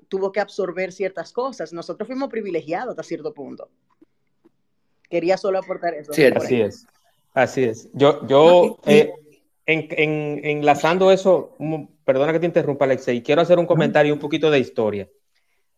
[0.09, 1.73] tuvo que absorber ciertas cosas.
[1.73, 3.67] Nosotros fuimos privilegiados hasta cierto punto.
[5.09, 6.13] Quería solo aportar eso.
[6.13, 6.85] Sí, así es.
[7.33, 7.89] Así es.
[7.93, 9.11] Yo, yo eh,
[9.67, 11.55] en, enlazando eso,
[12.05, 15.09] perdona que te interrumpa, Alexei, quiero hacer un comentario un poquito de historia.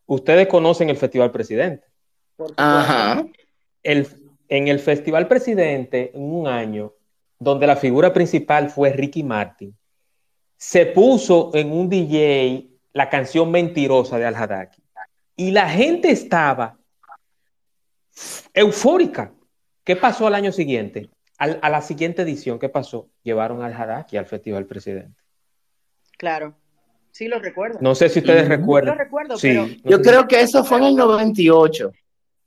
[0.06, 1.88] Ustedes conocen el Festival Presidente.
[2.56, 3.26] Ajá.
[3.84, 4.08] El,
[4.48, 6.94] en el Festival Presidente, en un año,
[7.40, 9.76] donde la figura principal fue Ricky Martin,
[10.56, 14.70] se puso en un DJ la canción Mentirosa de Al
[15.36, 16.78] Y la gente estaba
[18.54, 19.32] eufórica.
[19.84, 21.10] ¿Qué pasó al año siguiente?
[21.40, 23.10] A la siguiente edición, ¿qué pasó?
[23.24, 25.24] Llevaron al Hadaki al Festival Presidente.
[26.18, 26.54] Claro.
[27.12, 27.80] Sí, lo recuerdo.
[27.82, 28.98] No sé si ustedes recuerdan.
[28.98, 31.92] Lo recuerdo, sí, Yo creo que eso fue en el 98.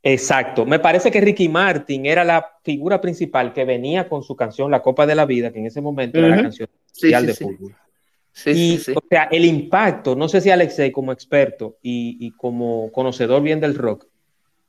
[0.02, 0.66] Exacto.
[0.66, 4.82] Me parece que Ricky Martin era la figura principal que venía con su canción La
[4.82, 7.74] Copa de la Vida, que en ese momento era la canción oficial de fútbol.
[8.46, 13.60] y, o sea, el impacto, no sé si Alexei como experto y, como conocedor bien
[13.60, 14.06] del rock,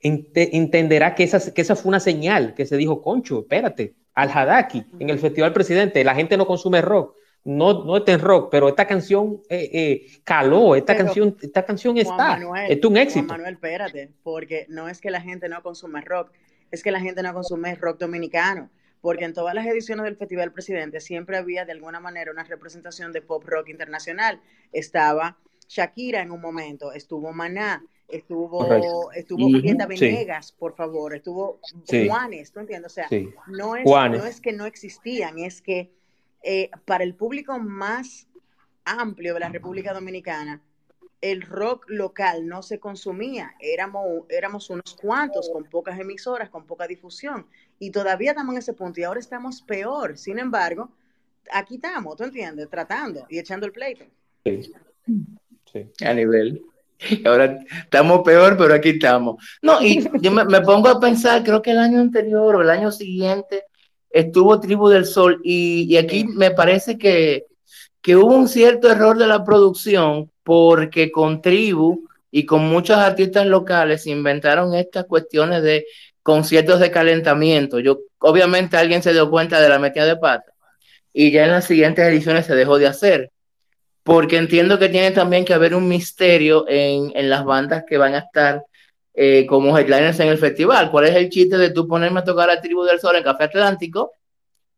[0.01, 4.86] entenderá que esa, que esa fue una señal que se dijo, concho, espérate, al Hadaki,
[4.99, 8.70] en el Festival Presidente, la gente no consume rock, no, no está en rock, pero
[8.70, 12.39] esta canción eh, eh, caló, esta canción, esta canción está,
[12.70, 13.26] es un éxito.
[13.26, 16.32] Juan Manuel, espérate, porque no es que la gente no consume rock,
[16.72, 18.70] es que la gente no consume rock dominicano,
[19.01, 23.11] porque en todas las ediciones del Festival Presidente siempre había de alguna manera una representación
[23.11, 24.39] de pop rock internacional.
[24.72, 25.38] Estaba
[25.68, 31.60] Shakira en un momento, estuvo Maná, estuvo, estuvo Julieta Venegas, por favor, estuvo
[32.08, 32.91] Juanes, ¿tú entiendes?
[32.91, 33.08] O sea,
[33.47, 35.91] no, es, no es que no existían, es que
[36.43, 38.28] eh, para el público más
[38.86, 40.62] amplio de la República Dominicana,
[41.22, 46.86] el rock local no se consumía, éramos, éramos unos cuantos con pocas emisoras, con poca
[46.86, 47.47] difusión,
[47.80, 50.18] y todavía estamos en ese punto y ahora estamos peor.
[50.18, 50.91] Sin embargo,
[51.51, 52.70] aquí estamos, ¿tú entiendes?
[52.70, 54.04] Tratando y echando el pleito.
[54.43, 54.74] Sí.
[55.72, 56.06] sí.
[56.06, 56.66] A nivel.
[57.26, 59.44] Ahora estamos peor, pero aquí estamos.
[59.62, 62.70] No, y yo me, me, pongo a pensar, creo que el año anterior o el
[62.70, 63.64] año siguiente
[64.14, 67.46] estuvo Tribu del Sol y, aquí me parece que,
[68.16, 74.08] hubo un cierto error de la producción porque con Tribu y con muchos artistas locales
[74.08, 75.86] inventaron estas cuestiones de
[76.22, 77.80] conciertos de calentamiento.
[77.80, 80.54] Yo, obviamente alguien se dio cuenta de la metida de pata
[81.12, 83.32] y ya en las siguientes ediciones se dejó de hacer.
[84.04, 88.16] Porque entiendo que tiene también que haber un misterio en, en las bandas que van
[88.16, 88.64] a estar
[89.14, 90.89] eh, como headliners en el festival.
[90.91, 93.45] ¿Cuál es el chiste de tú ponerme a tocar a Tribu del Sol en Café
[93.45, 94.12] Atlántico?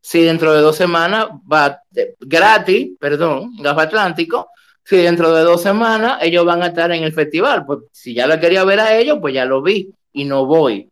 [0.00, 4.50] Si dentro de dos semanas va eh, gratis, perdón, Café Atlántico,
[4.84, 8.26] si dentro de dos semanas ellos van a estar en el festival, pues si ya
[8.26, 10.88] lo quería ver a ellos, pues ya lo vi y no voy.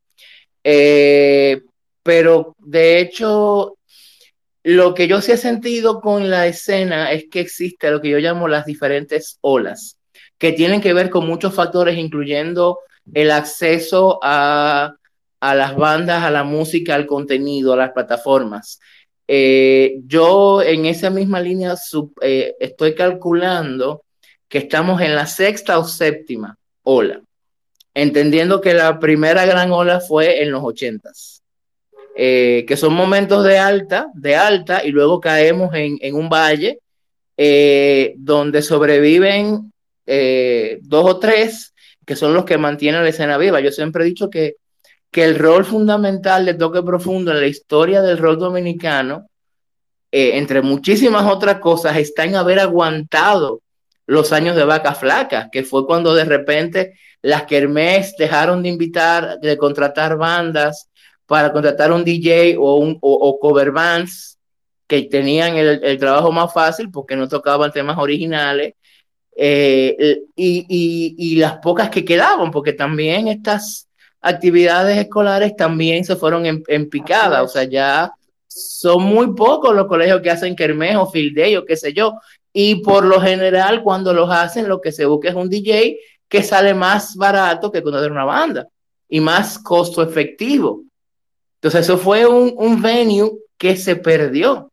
[0.65, 1.63] Eh,
[2.03, 3.74] pero de hecho,
[4.65, 8.19] lo que yo sí he sentido con la escena es que existe lo que yo
[8.19, 9.99] llamo las diferentes olas,
[10.39, 12.79] que tienen que ver con muchos factores, incluyendo
[13.13, 14.95] el acceso a,
[15.41, 18.81] las bandas, a la música, al contenido, a las plataformas.
[19.29, 21.75] Eh, yo en esa misma línea
[22.23, 24.05] eh, estoy calculando
[24.49, 27.21] que estamos en la sexta o séptima ola,
[27.93, 31.44] entendiendo que la primera gran ola fue en los ochentas,
[32.17, 36.81] eh, que son momentos de alta, de alta, y luego caemos en, un valle
[38.17, 39.73] donde sobreviven
[40.07, 43.61] dos o tres que son los que mantienen la escena viva.
[43.61, 44.57] Yo siempre he dicho que,
[45.11, 49.29] que el rol fundamental de Toque Profundo en la historia del rock dominicano,
[50.11, 53.61] eh, entre muchísimas otras cosas, está en haber aguantado
[54.07, 59.41] los años de vaca flaca, que fue cuando de repente las Kermés dejaron de invitar,
[59.41, 60.91] de contratar bandas
[61.27, 64.39] para contratar un DJ o, un, o, cover bands
[64.87, 68.75] que tenían el, el, trabajo más fácil porque no tocaban temas originales
[69.37, 73.89] eh, y, las pocas que quedaban, porque también estas
[74.21, 78.13] actividades escolares también se fueron en, picada, o sea, ya
[78.47, 82.15] son muy pocos los colegios que hacen kermés o field day o qué sé yo,
[82.53, 85.99] y por lo general cuando los hacen lo que se busca es un DJ
[86.29, 88.69] que sale más barato que contratar una banda
[89.09, 90.83] y más costo efectivo.
[91.65, 94.71] Entonces eso fue un, un venue que se perdió.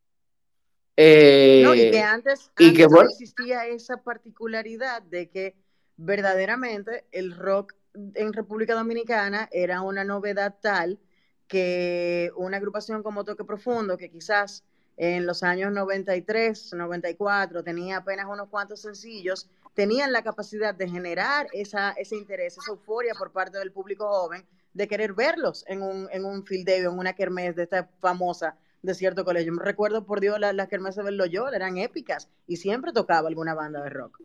[0.97, 5.55] Eh, no, y que antes, y que, no existía esa particularidad de que
[5.95, 10.99] verdaderamente el rock en República Dominicana era una novedad tal
[11.47, 14.65] que una agrupación como Toque Profundo, que quizás
[14.97, 21.47] en los años 93, 94 tenía apenas unos cuantos sencillos, tenían la capacidad de generar
[21.53, 26.07] esa, ese interés, esa euforia por parte del público joven de querer verlos en un,
[26.11, 29.53] en un field day, en una kermés de esta famosa de cierto colegio.
[29.53, 33.53] Me recuerdo, por Dios, las, las kermeses del Loyola eran épicas y siempre tocaba alguna
[33.53, 34.19] banda de rock.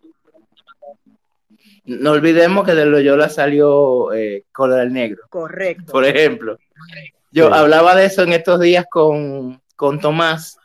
[1.85, 5.25] No olvidemos que de Loyola salió eh, Color Negro.
[5.29, 5.93] Correcto.
[5.93, 6.59] Por ejemplo.
[7.31, 9.61] Yo hablaba de eso en estos días con,
[10.01, 10.57] Tomás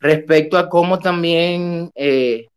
[0.00, 2.48] respecto a cómo también, eh,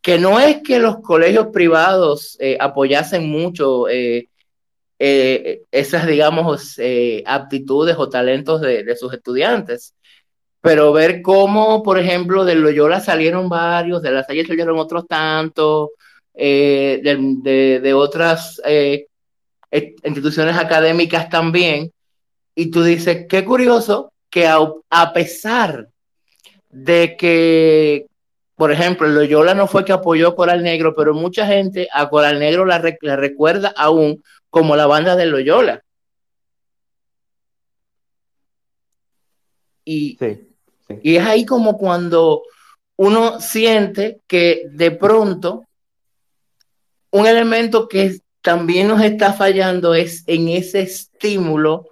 [0.00, 4.28] que no es que los colegios privados eh, apoyasen mucho eh,
[5.04, 6.76] esas, digamos,
[7.26, 9.94] aptitudes o talentos de, de, sus estudiantes,
[10.62, 15.90] pero ver cómo, por ejemplo, de Loyola salieron varios, de la Salle salieron otros tantos,
[16.34, 19.06] eh, de, otras eh,
[20.04, 21.92] instituciones académicas también,
[22.54, 25.88] y tú dices, qué curioso que a, pesar
[26.70, 28.06] de que,
[28.54, 32.38] por ejemplo, Loyola no fue que apoyó a Coral Negro, pero mucha gente a Coral
[32.38, 34.22] Negro la, recuerda aún
[34.52, 35.82] como la banda de Loyola.
[39.82, 40.18] Y,
[41.02, 42.42] y es ahí como cuando
[42.96, 45.64] uno siente que de pronto
[47.12, 51.88] un elemento que también nos está fallando es en ese estímulo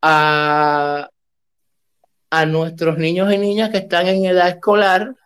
[0.00, 1.10] a,
[2.30, 5.16] a nuestros niños y niñas que están en edad escolar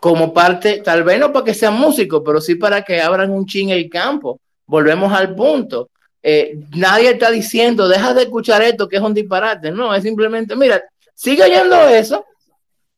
[0.00, 3.46] como parte, tal vez no para que sean músicos, pero sí para que abran un
[3.46, 4.40] ching el campo.
[4.68, 5.90] Volvemos al punto.
[6.22, 9.70] Eh, nadie está diciendo, deja de escuchar esto, que es un disparate.
[9.70, 10.82] No, es simplemente, mira,
[11.14, 12.26] sigue oyendo eso,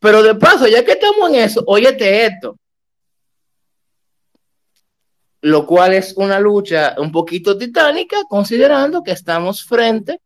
[0.00, 2.56] pero de paso, ya que estamos en eso, óyete esto.
[5.42, 10.20] Lo cual es una lucha un poquito titánica, considerando que estamos frente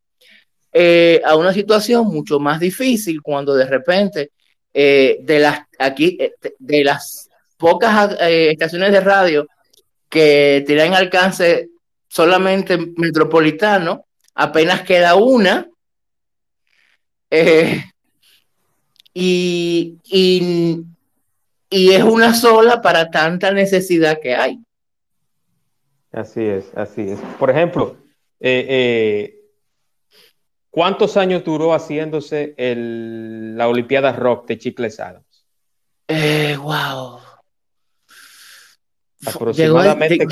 [0.73, 4.31] eh, a una situación mucho más difícil cuando de repente
[4.73, 6.19] eh, de las aquí
[6.59, 7.29] de las
[7.59, 9.47] pocas estaciones de radio
[10.15, 11.71] que tienen alcance
[12.07, 14.07] solamente metropolitano,
[14.37, 15.69] apenas queda una.
[19.13, 20.83] y, y,
[21.69, 24.61] y es una sola para tanta necesidad que hay.
[26.13, 27.19] Así es, así es.
[27.41, 27.97] Por ejemplo,
[28.39, 29.35] eh,
[30.71, 35.47] ¿Cuántos años duró haciéndose el, la Olimpiada Rock de Chicles Adams?
[36.09, 37.21] Eh, wow.
[39.27, 40.27] Aproximadamente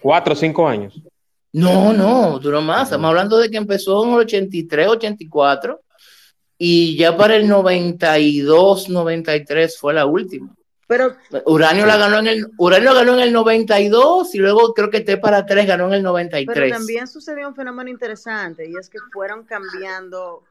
[0.00, 1.00] cuatro, o cinco años.
[1.52, 2.84] No, no, duró más.
[2.84, 5.80] Estamos hablando de que empezó en el 83, 84
[6.58, 10.54] y ya para el 92, 93 fue la última.
[10.88, 15.00] Pero Uranio la ganó en el Uranio ganó en el 92 y luego creo que
[15.00, 16.46] T para 3 ganó en el 93.
[16.52, 20.44] Pero también sucedió un fenómeno interesante y es que fueron cambiando,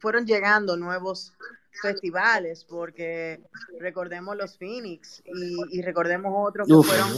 [0.00, 1.32] fueron llegando nuevos
[1.80, 3.40] festivales porque
[3.78, 7.10] recordemos los Phoenix y, recordemos otros que fueron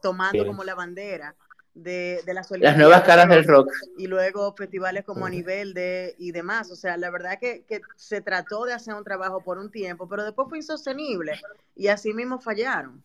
[0.00, 1.34] tomando como la bandera
[1.74, 3.70] de, las Las nuevas caras del rock.
[3.96, 6.70] Y luego festivales como a nivel de y demás.
[6.70, 10.08] O sea, la verdad que, que se trató de hacer un trabajo por un tiempo,
[10.08, 11.40] pero después fue insostenible
[11.74, 13.02] y así mismo fallaron.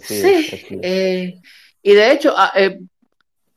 [0.00, 0.50] sí,
[0.82, 1.40] eh,
[1.82, 2.80] y de hecho, ah, eh,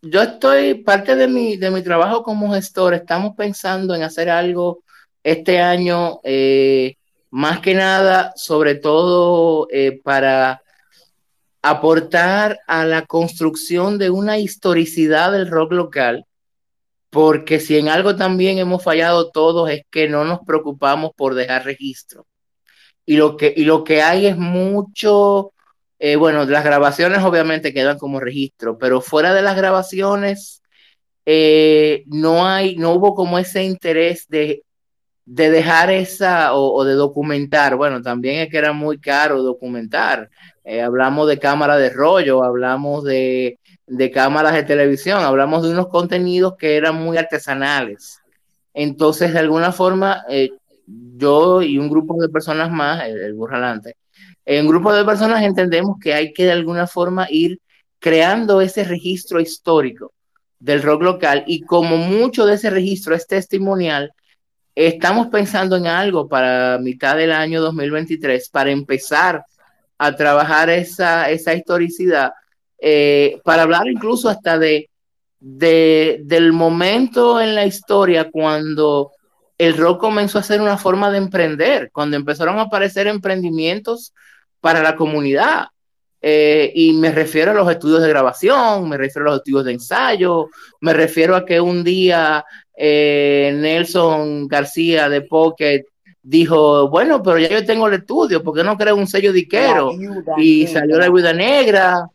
[0.02, 4.84] yo estoy, parte de mi, de mi trabajo como gestor, estamos pensando en hacer algo
[5.24, 6.96] este año, eh,
[7.30, 9.68] más que nada, sobre todo
[10.04, 10.62] para
[11.62, 16.26] aportar a la construcción de una historicidad del rock local,
[17.10, 21.66] porque si en algo también hemos fallado todos es que no nos preocupamos por dejar
[21.66, 22.26] registro.
[23.06, 25.54] Y lo que, y lo que hay es mucho,
[26.00, 30.62] eh, bueno, las grabaciones obviamente quedan como registro, pero fuera de las grabaciones
[31.26, 34.64] eh, no hay, no hubo como ese interés de,
[35.26, 37.76] de dejar esa o, de documentar.
[37.76, 40.30] Bueno, también es que era muy caro documentar.
[40.64, 43.58] Eh, hablamos de cámara de rollo, hablamos de,
[44.14, 48.22] cámaras de televisión, hablamos de unos contenidos que eran muy artesanales.
[48.74, 50.24] Entonces, de alguna forma,
[50.86, 53.96] yo y un grupo de personas más, el, el burralante,
[54.48, 57.60] un grupo de personas entendemos que hay que de alguna forma ir
[58.00, 60.14] creando ese registro histórico
[60.60, 64.12] del rock local y como mucho de ese registro es testimonial,
[64.74, 69.44] estamos pensando en algo para mitad del año 2023 para empezar
[69.98, 72.32] a trabajar esa, esa historicidad,
[72.80, 74.90] eh, para hablar incluso hasta de,
[75.40, 79.12] del momento en la historia cuando
[79.58, 84.14] el rock comenzó a ser una forma de emprender, cuando empezaron a aparecer emprendimientos
[84.68, 85.68] para la comunidad.
[86.22, 89.72] Eh, y me refiero a los estudios de grabación, me refiero a los estudios de
[89.72, 90.50] ensayo,
[90.82, 92.44] me refiero a que un día
[92.76, 95.86] eh, Nelson García de Pocket
[96.22, 99.94] dijo, bueno, pero ya yo tengo el estudio, ¿por qué no creo un sello diquero?
[100.36, 102.06] Y salió la viuda negra.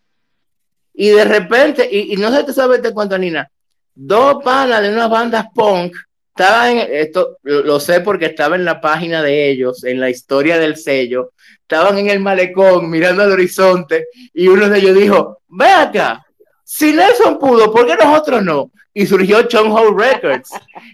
[0.93, 3.51] Y de repente, y, no sé te sabes de cuánto, Nina,
[3.95, 5.97] dos panas de unas bandas punk,
[6.35, 10.59] estaban en, esto lo, sé porque estaba en la página de ellos, en la historia
[10.59, 15.67] del sello, estaban en el malecón mirando al horizonte y uno de ellos dijo, ve
[15.67, 16.25] acá,
[16.65, 18.71] si Nelson pudo, ¿por qué nosotros no?
[18.95, 20.51] Y surgió John Ho Records.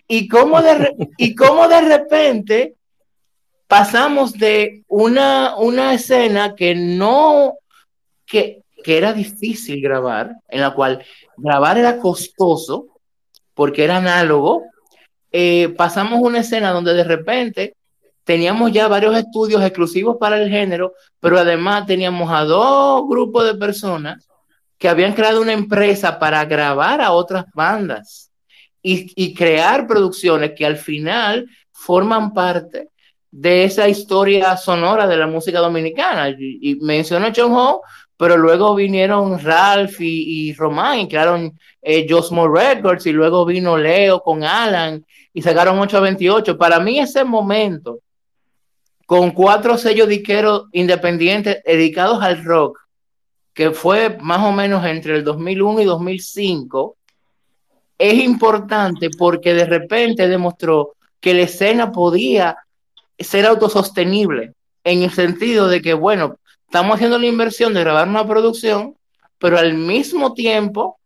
[0.06, 2.74] Y cómo de, y cómo de repente
[3.68, 7.54] pasamos de una, una escena que no,
[8.26, 11.04] que, era difícil grabar, en la cual
[11.36, 12.86] grabar era costoso,
[13.52, 14.62] porque era análogo,
[15.32, 17.74] eh, pasamos una escena donde de repente
[18.24, 23.54] teníamos ya varios estudios exclusivos para el género, pero además teníamos a dos grupos de
[23.54, 24.28] personas
[24.76, 28.30] que habían creado una empresa para grabar a otras bandas
[28.82, 32.90] y, y crear producciones que al final forman parte
[33.30, 36.30] de esa historia sonora de la música dominicana.
[36.30, 37.82] Y, menciono John Ho,
[38.16, 44.42] pero luego vinieron Ralph y, Román y crearon eh, Records y luego vino Leo con
[44.42, 45.04] Alan
[45.38, 46.58] y sacaron 828.
[46.58, 48.00] Para mí ese momento,
[49.06, 52.80] con cuatro sellos disqueros independientes dedicados al rock,
[53.54, 56.96] que fue más o menos entre el 2001 y 2005,
[57.98, 62.56] es importante porque de repente demostró que la escena podía
[63.16, 66.34] ser autosostenible en el sentido de que, bueno,
[66.66, 68.96] estamos haciendo la inversión de grabar una producción,
[69.38, 70.98] pero al mismo tiempo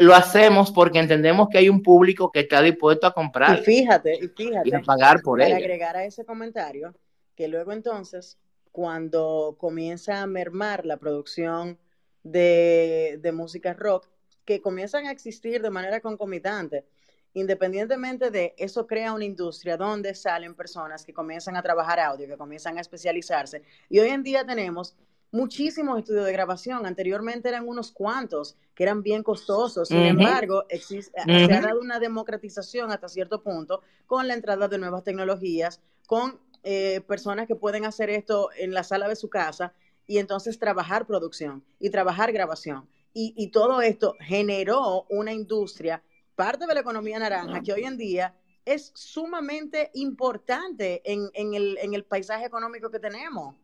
[0.00, 3.58] lo hacemos porque entendemos que hay un público que está dispuesto a comprar.
[3.58, 4.68] Y fíjate, y fíjate.
[4.68, 6.94] Y a pagar por para agregar a ese comentario,
[7.36, 8.38] que luego entonces,
[8.72, 11.78] cuando comienza a mermar la producción
[12.22, 14.08] de, de música rock,
[14.44, 16.86] que comienzan a existir de manera concomitante,
[17.34, 22.36] independientemente de eso crea una industria donde salen personas que comienzan a trabajar audio, que
[22.36, 23.62] comienzan a especializarse.
[23.88, 24.96] Y hoy en día tenemos
[25.30, 26.86] muchísimos estudios de grabación.
[26.86, 29.88] Anteriormente eran unos cuantos que eran bien costosos.
[29.88, 34.78] Sin embargo, existe, se ha dado una democratización hasta cierto punto con la entrada de
[34.78, 39.72] nuevas tecnologías, con eh, personas que pueden hacer esto en la sala de su casa
[40.06, 42.88] y entonces trabajar producción y trabajar grabación.
[43.12, 46.00] y todo esto generó una industria
[46.40, 52.46] parte de la economía naranja que hoy en día es sumamente importante en, el, paisaje
[52.46, 53.56] económico que tenemos.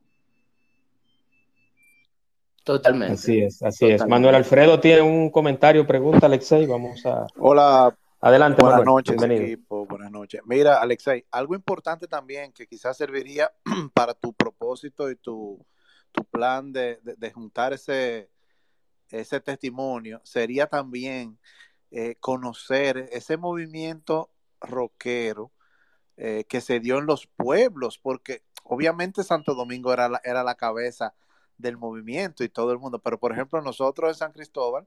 [2.67, 3.15] Totalmente.
[3.15, 4.05] Así es, así es.
[4.09, 7.25] Manuel Alfredo tiene un comentario, pregunta Alexei, vamos a...
[7.39, 7.97] Hola.
[8.21, 9.87] Adelante, Buenas noches, equipo.
[9.87, 10.41] Buenas noches.
[10.47, 13.53] Mira, Alexei, algo importante también que quizás serviría
[13.95, 15.65] para tu propósito y tu,
[16.33, 16.99] plan de,
[17.33, 18.31] juntar ese,
[19.11, 21.39] ese testimonio sería también
[21.93, 24.29] eh, conocer ese movimiento
[24.61, 25.53] rockero
[26.17, 30.57] eh, que se dio en los pueblos, porque obviamente Santo Domingo era la, era la
[30.57, 31.15] cabeza
[31.59, 34.87] del movimiento y todo el mundo, pero por ejemplo nosotros en San Cristóbal,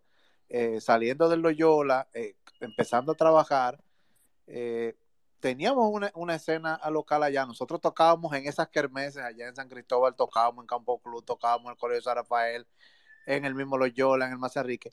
[0.49, 2.07] eh, saliendo del Loyola,
[2.59, 3.79] empezando a trabajar,
[5.39, 10.15] teníamos una, una, escena local allá, nosotros tocábamos en esas kermeses allá en San Cristóbal,
[10.15, 12.65] tocábamos en Campo Club, tocábamos en el Colegio San Rafael,
[13.27, 14.91] en el mismo Loyola, en el Mazarrique.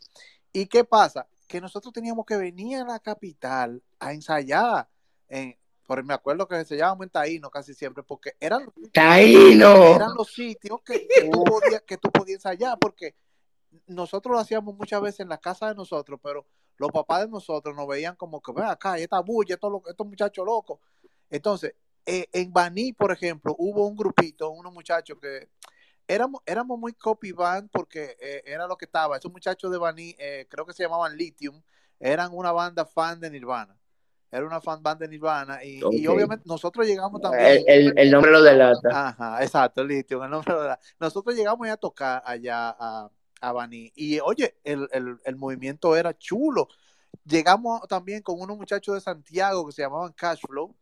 [0.53, 1.27] ¿Y qué pasa?
[1.47, 4.89] que nosotros teníamos que venir a la capital a ensayar.
[5.29, 5.57] En,
[5.87, 10.80] por, me acuerdo que se llamaba en Taíno casi siempre, porque eran, eran los sitios
[10.82, 13.14] que, tú podías, que tú podías ensayar, porque
[13.87, 17.74] nosotros lo hacíamos muchas veces en la casa de nosotros, pero los papás de nosotros
[17.74, 20.80] nos veían como que, ve acá, esta bulla, estos, estos muchachos locos.
[21.30, 21.74] Entonces,
[22.05, 25.49] eh, en Baní, por ejemplo, hubo un grupito, unos muchachos que
[26.09, 29.16] éramos, éramos muy copy band porque eh, era lo que estaba.
[29.16, 31.61] Esos muchachos de Bani, eh, creo que se llamaban Lithium,
[31.99, 33.76] eran una banda fan de Nirvana.
[34.31, 37.62] Era una fan band de Nirvana y, obviamente nosotros llegamos también.
[37.66, 39.09] El, nombre lo delata.
[39.09, 40.83] Ajá, exacto, Lithium, el nombre lo delata.
[40.99, 43.11] Nosotros llegamos a tocar allá a,
[43.41, 46.68] a Bani y oye, el, el movimiento era chulo.
[47.24, 50.74] Llegamos también con unos muchachos de Santiago que se llamaban Cashflow,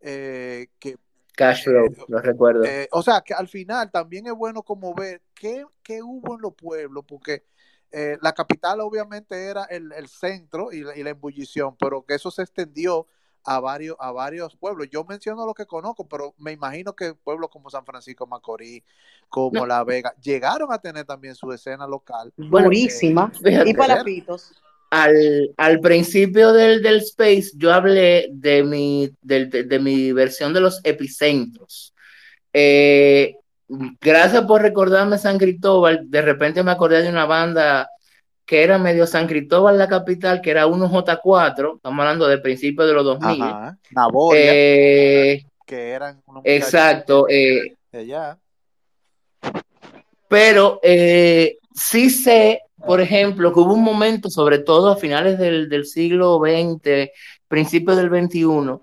[0.00, 0.96] eh, que
[1.36, 2.64] Cashflow, eh, lo recuerdo.
[2.64, 6.42] Eh, o sea, que al final también es bueno como ver qué, qué hubo en
[6.42, 7.44] los pueblos, porque
[7.94, 13.06] eh, la capital obviamente era el, centro y la, embullición, pero que eso se extendió
[13.44, 14.88] a varios, a varios pueblos.
[14.90, 18.82] Yo menciono lo que conozco, pero me imagino que pueblos como San Francisco Macorís,
[19.28, 22.32] como La Vega, llegaron a tener también su escena local.
[22.36, 23.30] Buenísima.
[23.42, 24.54] y palapitos
[25.56, 31.94] al, principio del, del, Space yo hablé de mi, de, mi versión de los epicentros.
[32.52, 33.36] Eh,
[34.00, 36.10] gracias por recordarme San Cristóbal.
[36.10, 37.88] De repente me acordé de una banda
[38.44, 41.76] que era medio San Cristóbal, la capital, que era 1J4.
[41.76, 43.42] Estamos hablando de principios de los 2000.
[43.42, 43.78] Ajá.
[44.34, 47.26] Eh, que eran unos Exacto.
[47.28, 48.38] Eh, allá.
[50.28, 50.80] Pero
[51.74, 57.10] sí sé por ejemplo, que hubo un momento, sobre todo a finales del, siglo XX,
[57.48, 58.78] principios del XXI,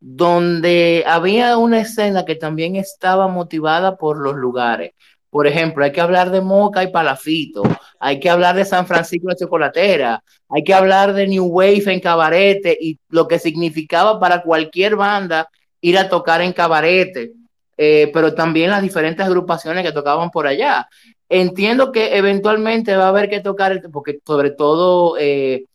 [0.00, 4.92] donde había una escena que también estaba motivada por los lugares.
[5.28, 7.62] Por ejemplo, hay que hablar de Moca y Palafito,
[8.00, 12.00] hay que hablar de San Francisco de Chocolatera, hay que hablar de New Wave en
[12.00, 15.48] Cabarete y lo que significaba para cualquier banda
[15.80, 17.32] ir a tocar en Cabarete,
[17.76, 20.88] eh, pero también las diferentes agrupaciones que tocaban por allá.
[21.28, 25.66] Entiendo que eventualmente va a haber que tocar, porque sobre todo, eh,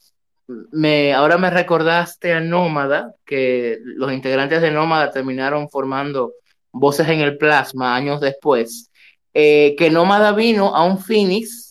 [0.48, 6.34] me, ahora me recordaste a Nómada, que los integrantes de Nómada terminaron formando
[6.72, 8.92] Voces en el Plasma años después,
[9.34, 11.66] eh, que Nómada vino a un Phoenix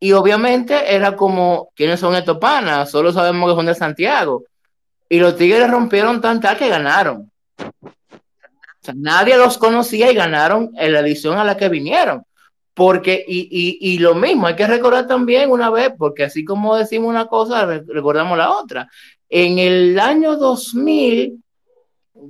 [0.00, 2.90] y obviamente era como, ¿quiénes son estos panas?
[2.90, 4.44] Solo sabemos que son de Santiago.
[5.08, 7.30] Y los Tigres rompieron tan tal que ganaron.
[8.94, 12.22] nadie los conocía y ganaron en la edición a la que vinieron.
[12.74, 17.08] Porque, y, y, lo mismo, hay que recordar también una vez, porque así como decimos
[17.08, 18.88] una cosa, recordamos la otra.
[19.28, 21.40] En el año 2000,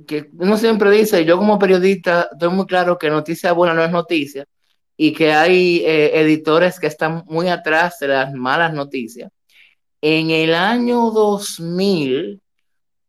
[0.07, 3.91] que uno siempre dice, yo como periodista estoy muy claro que noticia buena no es
[3.91, 4.45] noticia
[4.97, 9.31] y que hay eh, editores que están muy atrás de las malas noticias.
[10.01, 12.41] En el año 2000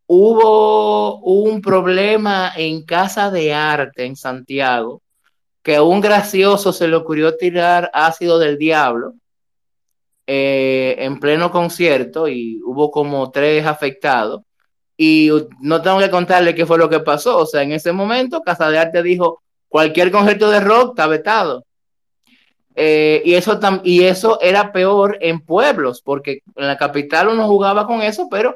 [0.07, 5.03] hubo un problema en Casa de Arte en Santiago,
[5.66, 9.14] que a un gracioso se le ocurrió tirar ácido del diablo
[10.24, 14.42] eh, en pleno concierto y hubo como tres afectados.
[14.96, 15.28] Y
[15.60, 17.38] no tengo que contarle qué fue lo que pasó.
[17.38, 21.64] O sea, en ese momento Casa de Arte dijo, cualquier concierto de rock está vetado.
[22.76, 27.88] Eh, y, eso y eso era peor en pueblos, porque en la capital uno jugaba
[27.88, 28.54] con eso, pero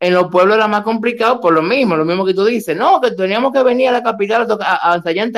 [0.00, 2.98] en los pueblos era más complicado por lo mismo, lo mismo que tú dices, no,
[2.98, 5.32] que teníamos que venir a la capital a, tocar, a, ensayar en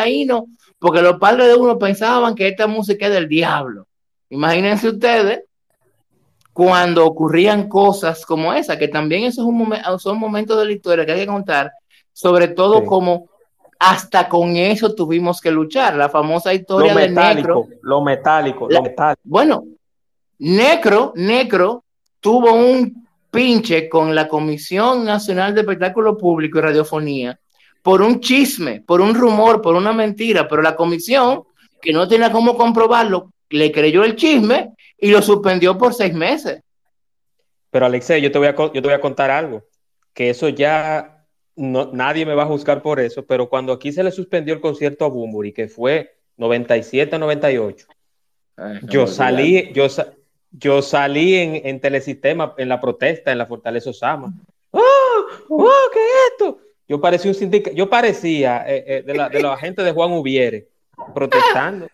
[0.79, 3.87] porque los padres de uno pensaban que esta música es del diablo.
[4.31, 5.43] Imagínense ustedes
[6.53, 11.07] cuando ocurrían cosas como esa, que también eso es un son momentos de la historia
[11.07, 11.71] que hay que contar,
[12.13, 13.29] sobre todo como
[13.79, 17.69] hasta con eso tuvimos que luchar, la famosa historia de Necro.
[17.83, 19.21] Lo metálico, lo metálico.
[19.23, 19.65] Bueno,
[20.39, 21.85] Necro, Necro
[22.21, 27.39] tuvo un pinche con la Comisión Nacional de Espectáculo Público y Radiofonía
[27.83, 31.45] por un chisme, por un rumor, por una mentira, pero la comisión,
[31.81, 36.61] que no tenía cómo comprobarlo, le creyó el chisme y lo suspendió por seis meses.
[37.71, 39.65] Pero Alexei, yo te voy a, yo te voy a contar algo,
[40.13, 41.25] que eso ya
[41.57, 44.61] no, nadie me va a juzgar por eso, pero cuando aquí se le suspendió el
[44.61, 47.87] concierto a Bumburi, que fue 97-98,
[48.83, 49.87] yo salí, yo,
[50.51, 54.33] yo salí en, en, Telesistema en la protesta en la Fortaleza Osama.
[54.71, 55.27] ¡Oh!
[55.49, 55.91] ¡Oh!
[55.93, 56.61] ¿Qué es esto?
[56.89, 60.11] Yo parecía un sindicato, yo parecía eh, eh, de, la, de los agentes de Juan
[60.13, 60.69] Ubiere
[61.15, 61.87] protestando.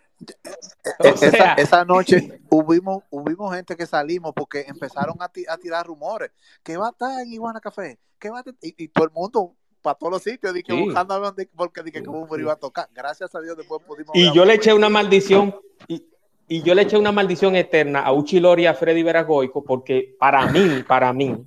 [1.01, 6.30] esa, esa, noche hubimos, hubimos gente que salimos porque empezaron a, a tirar rumores
[6.62, 9.57] que va a estar en Iguana Café, que va a y, y, todo el mundo
[9.82, 10.80] para todos los sitios dije, sí.
[10.80, 12.88] buscando porque dije que Bumburi iba a tocar.
[12.95, 15.55] Gracias a Dios después pudimos Y yo le eché una maldición
[15.88, 16.07] y,
[16.47, 20.47] y yo le eché una maldición eterna a Uchilori y a Freddy Veragoico porque para
[20.47, 21.45] mí, para mí,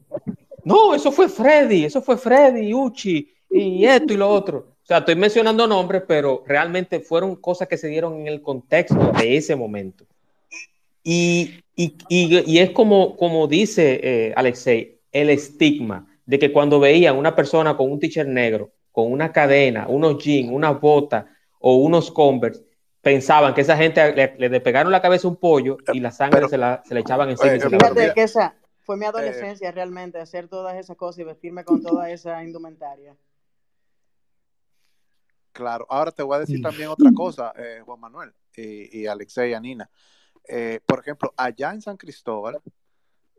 [0.66, 4.58] no, eso fue Freddy, eso fue Freddy, Uchi y esto y lo otro.
[4.84, 9.12] O sea, estoy mencionando nombres, pero realmente fueron cosas que se dieron en el contexto
[9.12, 10.06] de ese momento.
[11.04, 16.80] Y, y, y, y es como, como dice eh, Alexei, el estigma de que cuando
[16.80, 21.28] veían una persona con un t-shirt negro, con una cadena, unos jeans, una bota
[21.60, 22.64] o unos Converse,
[23.02, 26.50] pensaban que esa gente le, le despegaron la cabeza un pollo y la sangre pero,
[26.50, 27.54] se, la, se, le echaban encima.
[27.54, 31.64] Oye, fíjate que esa fue mi adolescencia eh, realmente, hacer todas esas cosas y vestirme
[31.64, 33.16] con toda esa indumentaria.
[35.58, 39.50] Claro, ahora te voy a decir también otra cosa, eh, Juan Manuel y, y Alexei
[39.50, 39.90] y Anina.
[40.48, 42.62] Eh, por ejemplo, allá en San Cristóbal,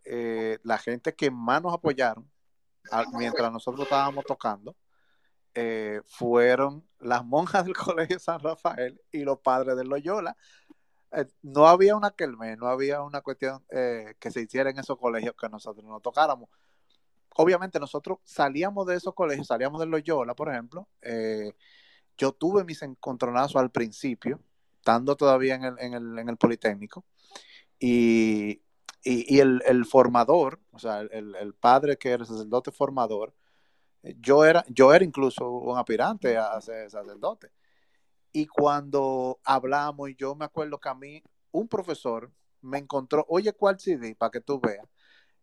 [0.05, 2.29] eh, la gente que más nos apoyaron
[3.13, 4.75] mientras nosotros estábamos tocando,
[6.07, 10.37] fueron las monjas del Colegio San Rafael y los padres de Loyola.
[11.43, 15.49] No había una quelme, no había una cuestión que se hiciera en esos colegios que
[15.49, 16.49] nosotros no tocáramos.
[17.37, 20.89] Obviamente nosotros salíamos de esos colegios, salíamos de Loyola, por ejemplo.
[21.01, 21.53] Eh,
[22.19, 24.41] yo tuve mis encontronazos al principio,
[24.77, 27.05] estando todavía en el, en el, en el Politécnico,
[27.79, 28.63] y,
[29.05, 33.33] y, y el, el, formador, o sea, el, el padre que era sacerdote formador,
[34.03, 37.51] yo era, yo era incluso un aspirante a ser sacerdote.
[38.33, 43.53] Y cuando hablamos, y yo me acuerdo que a mí, un profesor me encontró, oye,
[43.53, 44.15] ¿cuál CD?
[44.15, 44.87] Para que tú veas.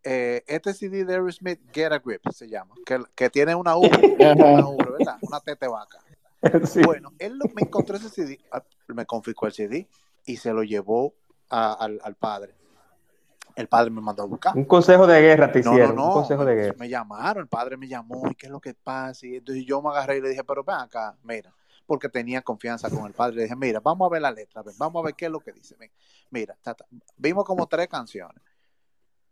[0.03, 3.81] Eh, este CD de Aerosmith, Get a Grip, se llama, que, que tiene una U,
[4.19, 5.17] una U, ¿verdad?
[5.21, 5.99] Una tete vaca.
[6.65, 6.81] Sí.
[6.83, 8.39] Bueno, él me encontró ese CD,
[8.87, 9.87] me confiscó el CD
[10.25, 11.13] y se lo llevó
[11.49, 12.55] a, al, al padre
[13.55, 14.55] el padre me mandó a buscar.
[14.55, 15.95] Un consejo de guerra te hicieron.
[15.95, 16.75] No, no, un consejo de guerra.
[16.77, 19.25] Me llamaron, el padre me llamó, ¿y qué es lo que pasa?
[19.25, 21.53] Y entonces yo me agarré y le dije, pero ven acá, mira,
[21.85, 23.37] porque tenía confianza con el padre.
[23.37, 25.39] Le dije, mira, vamos a ver la letra, ven, vamos a ver qué es lo
[25.39, 25.75] que dice.
[25.79, 25.89] Ven,
[26.31, 26.85] mira, tata.
[27.17, 28.41] vimos como tres canciones.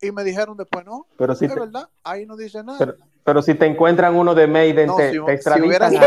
[0.02, 2.78] Y me dijeron después, no, pero si es te, verdad, ahí no dice nada.
[2.78, 6.02] Pero, pero, si te encuentran uno de Maiden, no, te, si, te si, hubiera sido,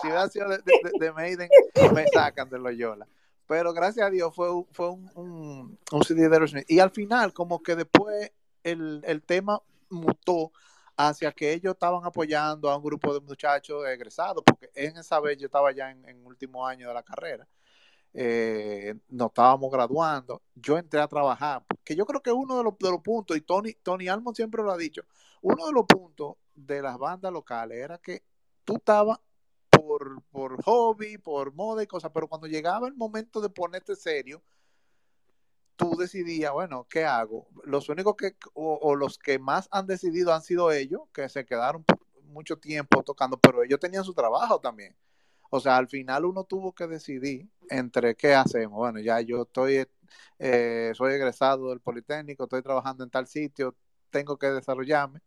[0.00, 1.48] si hubiera sido de, de, de, Maiden,
[1.94, 3.06] me sacan de Loyola
[3.46, 6.68] pero gracias a Dios fue, fue un, un, un CD de Aerosmith.
[6.68, 8.32] Y al final, como que después
[8.62, 10.52] el, el, tema mutó
[10.96, 15.38] hacia que ellos estaban apoyando a un grupo de muchachos egresados, porque en esa vez
[15.38, 17.46] yo estaba ya en, en último año de la carrera,
[18.14, 22.74] eh, nos estábamos graduando, yo entré a trabajar, que yo creo que uno de los,
[23.02, 25.02] puntos, y Tony, Tony Almond siempre lo ha dicho,
[25.42, 28.22] uno de los puntos de las bandas locales era que
[28.64, 29.18] tú estabas
[29.70, 34.42] por, por hobby, por moda y cosas, pero cuando llegaba el momento de ponerte serio,
[35.76, 37.46] tú decidías, bueno, ¿qué hago?
[37.64, 41.84] Los únicos que, o, los que más han decidido han sido ellos, que se quedaron
[42.24, 44.96] mucho tiempo tocando, pero ellos tenían su trabajo también.
[45.50, 48.76] O sea, al final uno tuvo que decidir entre qué hacemos.
[48.78, 49.86] Bueno, ya yo estoy,
[50.38, 53.76] eh, soy egresado del Politécnico, estoy trabajando en tal sitio,
[54.10, 55.20] tengo que desarrollarme.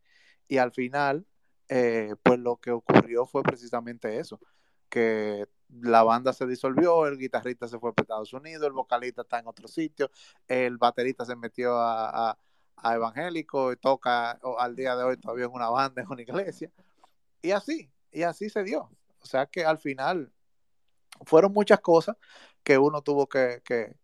[0.48, 1.26] Y al final,
[1.70, 4.40] eh, pues lo que ocurrió fue precisamente eso,
[4.90, 5.48] que
[5.82, 9.48] la banda se disolvió, el guitarrista se fue a Estados Unidos, el vocalista está en
[9.48, 10.10] otro sitio,
[10.48, 12.38] el baterista se metió a,
[12.84, 16.72] evangélico y toca al día de hoy todavía en una banda, en una iglesia.
[17.42, 18.90] Y así, y así se dio.
[19.22, 20.32] O sea que al final
[21.26, 22.16] fueron muchas cosas
[22.64, 23.96] que uno tuvo que, que,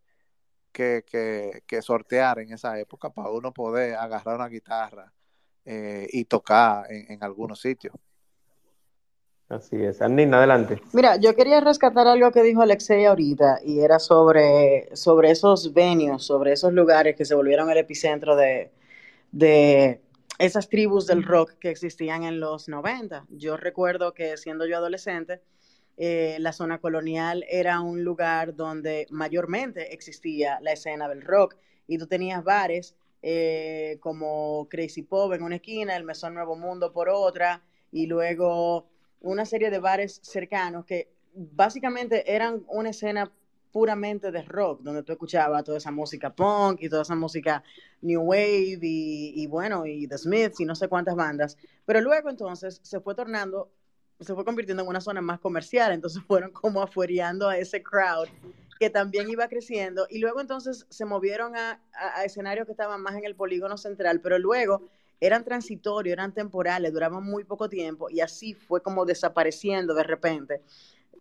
[0.72, 5.12] que, sortear en esa época para uno poder agarrar una guitarra
[5.64, 7.94] eh, y tocar en, en algunos sitios.
[9.48, 10.02] Así es.
[10.02, 10.82] Anina, adelante.
[10.92, 16.24] Mira, yo quería rescatar algo que dijo Alexei ahorita y era sobre, sobre esos venues,
[16.24, 18.72] sobre esos lugares que se volvieron el epicentro de,
[19.32, 20.02] de
[20.40, 23.26] esas tribus del rock que existían en los 90.
[23.30, 25.42] Yo recuerdo que siendo yo adolescente,
[25.98, 31.56] eh, la zona colonial era un lugar donde mayormente existía la escena del rock
[31.88, 36.92] y tú tenías bares eh, como Crazy Pop en una esquina, el Mesón Nuevo Mundo
[36.92, 38.88] por otra y luego
[39.22, 43.32] una serie de bares cercanos que básicamente eran una escena
[43.76, 47.62] puramente de rock, donde tú escuchabas toda esa música punk y toda esa música
[48.02, 51.58] new wave y, bueno, y The Smiths y no sé cuántas bandas.
[51.86, 53.70] Pero luego entonces se fue tornando,
[54.20, 58.28] se fue convirtiendo en una zona más comercial, entonces fueron como afuereando a ese crowd
[58.80, 63.16] que también iba creciendo y luego entonces se movieron a, a escenarios que estaban más
[63.16, 64.90] en el polígono central, pero luego
[65.20, 70.62] eran transitorios, eran temporales, duraban muy poco tiempo y así fue como desapareciendo de repente.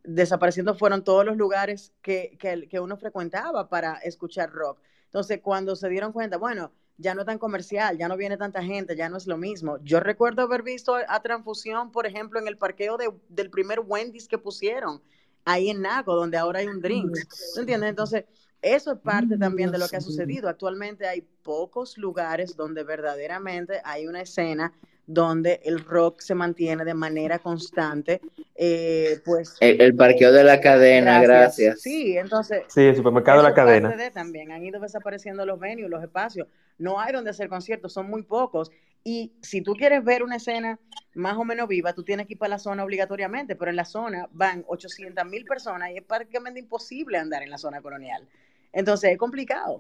[0.02, 4.78] Desapareciendo fueron todos los lugares que, que, uno frecuentaba para escuchar rock.
[5.06, 8.62] Entonces, cuando se dieron cuenta, bueno, ya no es tan comercial, ya no viene tanta
[8.62, 9.78] gente, ya no es lo mismo.
[9.82, 12.96] Yo recuerdo haber visto a Transfusión, por ejemplo, en el parqueo
[13.28, 15.02] del primer Wendy's que pusieron
[15.44, 17.16] ahí en Naco, donde ahora hay un drink.
[17.56, 17.90] entiendes?
[17.90, 18.24] Entonces,
[18.62, 20.48] eso es parte también de lo que ha sucedido.
[20.48, 24.72] Actualmente hay pocos lugares donde verdaderamente hay una escena
[25.06, 28.22] donde el rock se mantiene de manera constante.
[28.54, 31.82] Eh, pues el, parqueo de la cadena, gracias.
[31.82, 32.62] Sí, entonces.
[32.68, 33.94] Sí, el supermercado de la cadena.
[34.12, 36.48] también han ido desapareciendo los venues, los espacios.
[36.78, 38.70] No hay donde hacer conciertos, son muy pocos.
[39.04, 40.80] Y si tú quieres ver una escena
[41.14, 43.84] más o menos viva, tú tienes que ir para la zona obligatoriamente, pero en la
[43.84, 48.26] zona van 800 mil personas y es prácticamente imposible andar en la zona colonial.
[48.72, 49.78] Entonces es complicado.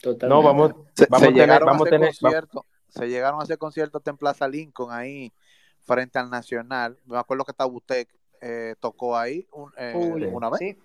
[0.00, 0.28] Totalmente.
[0.28, 4.02] No, vamos, se, vamos a tener, vamos a tener, concierto, se llegaron a hacer conciertos
[4.04, 5.32] en Plaza Lincoln ahí
[5.80, 6.98] frente al Nacional.
[7.06, 8.08] Me acuerdo que Tabutec
[8.40, 9.46] eh, tocó ahí
[9.78, 10.76] eh, una vez.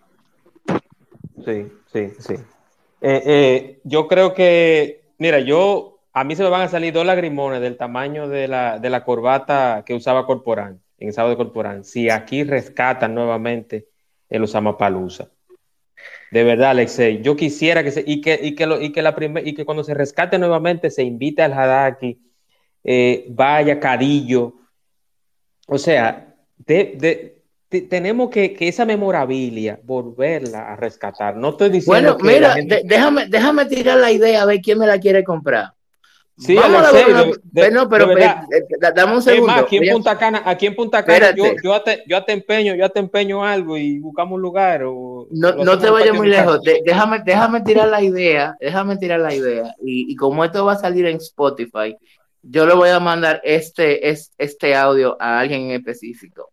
[1.44, 2.36] Sí, sí, sí.
[3.02, 7.06] Eh, eh, yo creo que, mira, yo, a mí se me van a salir dos
[7.06, 11.38] lagrimones del tamaño de la, de la corbata que usaba Corporán, en el sábado de
[11.38, 11.84] Corporán.
[11.84, 13.88] Si aquí rescatan nuevamente
[14.30, 15.30] el Osama Palusa.
[16.32, 19.16] De verdad, Alexei, yo quisiera que se, y que, y que, lo, y que, la
[19.16, 22.20] primer, y que cuando se rescate nuevamente se invite al Hadaki,
[22.84, 24.54] eh, vaya Cadillo.
[25.68, 27.37] O sea, de,
[27.70, 31.36] tenemos que, que, esa memorabilia volverla a rescatar.
[31.36, 32.18] No estoy diciendo.
[32.18, 35.74] Bueno, mira, déjame, déjame tirar la idea a ver quién me la quiere comprar.
[36.40, 38.36] Sí, Alexei, de, no, pero eh,
[38.94, 39.54] dame un segundo.
[39.54, 42.88] aquí en Punta Cana, aquí en Punta Cana yo, yo, te, yo te empeño, yo
[42.92, 44.84] te empeño algo y buscamos un lugar.
[44.84, 46.62] O, no no te vayas muy lejos.
[46.62, 49.74] déjame, déjame tirar la idea, déjame tirar la idea.
[49.82, 51.98] Y, y, como esto va a salir en Spotify,
[52.44, 56.52] yo le voy a mandar este, este audio a alguien en específico.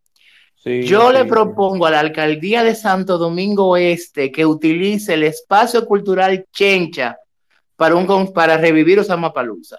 [0.64, 5.84] Sí, yo le propongo a la alcaldía de Santo Domingo Este que utilice el espacio
[5.84, 7.18] cultural Chencha
[7.76, 9.78] para, un, para revivir Osama Palusa.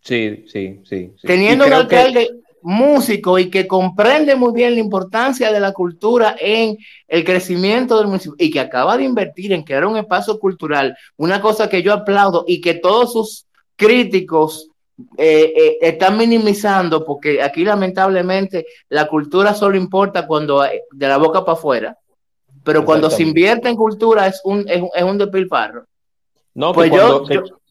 [0.00, 1.12] Sí, sí, sí.
[1.20, 2.28] Teniendo un alcalde
[2.62, 6.76] músico y que comprende muy bien la importancia de la cultura en
[7.08, 11.40] el crecimiento del municipio y que acaba de invertir en crear un espacio cultural, una
[11.40, 14.70] cosa que yo aplaudo y que todos sus críticos
[15.16, 21.44] eh, eh, están minimizando porque aquí lamentablemente la cultura solo importa cuando de la boca
[21.44, 21.98] para afuera,
[22.64, 25.84] pero cuando se invierte en cultura es un, es, es un despilfarro.
[26.54, 26.90] No, pues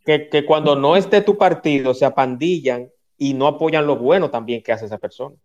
[0.06, 4.72] que, cuando, no esté tu partido se apandillan y no apoyan lo bueno también que
[4.72, 5.36] hace esa persona.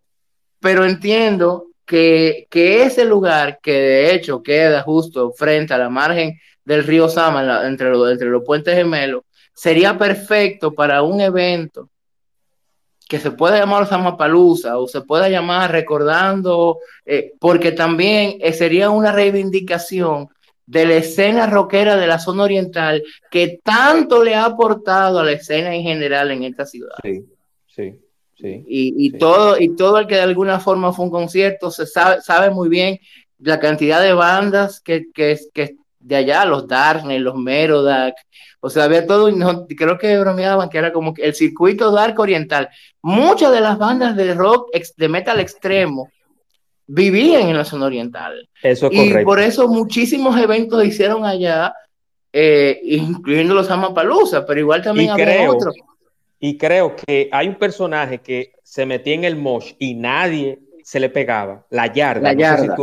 [0.61, 6.85] Pero entiendo que, ese lugar, que de hecho queda justo frente a la margen del
[6.85, 9.23] río Sama, entre, los, entre los puentes gemelos,
[9.53, 11.89] sería perfecto para un evento
[13.07, 18.89] que se pueda llamar Samapalusa o se pueda llamar recordando, eh, porque también eh, sería
[18.89, 20.29] una reivindicación
[20.65, 25.33] de la escena rockera de la zona oriental que tanto le ha aportado a la
[25.33, 26.95] escena en general en esta ciudad.
[27.03, 27.25] Sí,
[27.67, 27.99] sí.
[28.35, 32.19] Sí, y, todo y todo el que de alguna forma fue un concierto se sabe,
[32.21, 32.99] sabe muy bien
[33.37, 38.15] la cantidad de bandas que, que, que de allá, los Darkness, los Merodac,
[38.65, 42.69] o sea, había todo, no, creo que bromeaban que era como el circuito dark oriental.
[43.01, 46.09] Muchas de las bandas de rock, de metal extremo,
[46.87, 48.47] vivían en la zona oriental.
[48.61, 51.73] Eso es y por eso muchísimos eventos se hicieron allá,
[52.31, 55.75] eh, incluyendo los Amapalusa, pero igual también había otros.
[56.39, 61.01] Y creo que hay un personaje que se metía en el mosh y nadie se
[61.01, 62.21] le pegaba, la yarda.
[62.21, 62.77] La yarda.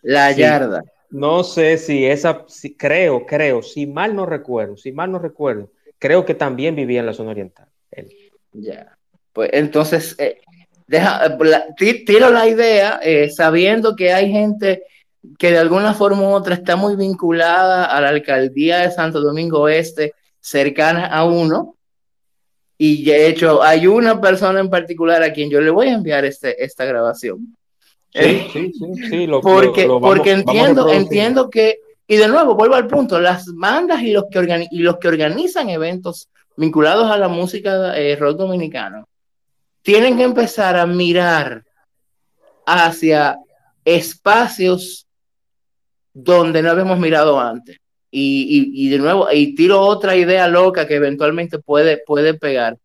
[0.00, 0.84] La yarda.
[1.10, 2.44] No sé si esa,
[2.76, 7.06] creo, creo, si mal no recuerdo, si mal no recuerdo, creo que también vivía en
[7.06, 7.66] la zona oriental.
[8.52, 8.96] Ya,
[9.32, 10.40] pues entonces, eh,
[10.86, 11.38] deja,
[12.06, 14.82] tiro la idea, eh, sabiendo que hay gente
[15.38, 19.68] que de alguna forma u otra está muy vinculada a la alcaldía de Santo Domingo
[19.68, 21.76] Este, cercana a uno,
[22.76, 26.24] y de hecho hay una persona en particular a quien yo le voy a enviar
[26.24, 27.57] este, esta grabación
[28.18, 28.72] Sí, sí,
[29.10, 34.02] sí, lo, porque, porque entiendo, entiendo que, y de nuevo, vuelvo al punto, las bandas
[34.02, 39.06] y los que, y los que organizan eventos vinculados a la música eh, rock dominicano
[39.82, 41.64] tienen que empezar a mirar
[42.66, 43.38] hacia
[43.84, 45.06] espacios
[46.12, 47.78] donde no habíamos mirado antes.
[48.10, 52.78] Y, y, de nuevo, y tiro otra idea loca que eventualmente puede, puede pegar.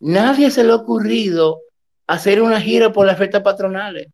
[0.00, 1.60] Nadie se le ha ocurrido
[2.06, 4.08] hacer una gira por las fiestas patronales.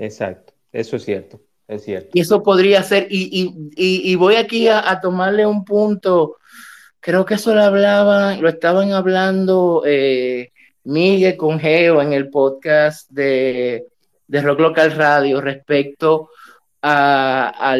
[0.00, 2.08] Exacto, eso es cierto, es cierto.
[2.14, 6.38] Y eso podría ser, y, voy aquí a, tomarle un punto,
[7.00, 10.52] creo que eso lo hablaban, lo estaban hablando eh,
[10.84, 13.84] Miguel con Geo en el podcast de,
[14.26, 16.30] Rock Local Radio respecto
[16.80, 17.76] a,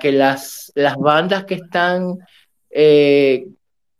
[0.00, 2.18] que las, las bandas que están
[2.70, 3.48] eh,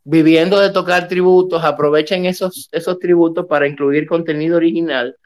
[0.05, 5.17] viviendo de tocar tributos aprovechen esos, esos tributos para incluir contenido original.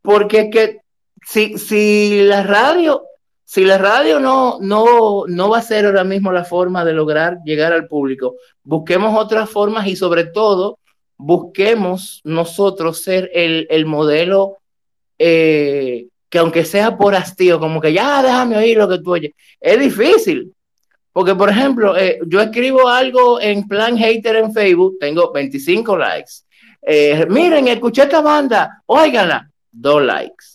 [0.00, 0.81] Porque es que
[1.24, 3.02] si, si la radio,
[3.44, 7.38] si la radio no, no, no va a ser ahora mismo la forma de lograr
[7.44, 10.78] llegar al público, busquemos otras formas y sobre todo
[11.16, 14.58] busquemos nosotros ser el, modelo
[15.18, 19.32] eh, que aunque sea por hastío, como que ya déjame oír lo que tú oyes,
[19.60, 20.52] es difícil.
[21.12, 26.32] Porque, por ejemplo, eh, yo escribo algo en plan hater en Facebook, tengo 25 likes.
[26.80, 30.51] Eh, miren, escuché esta banda, óiganla, dos likes.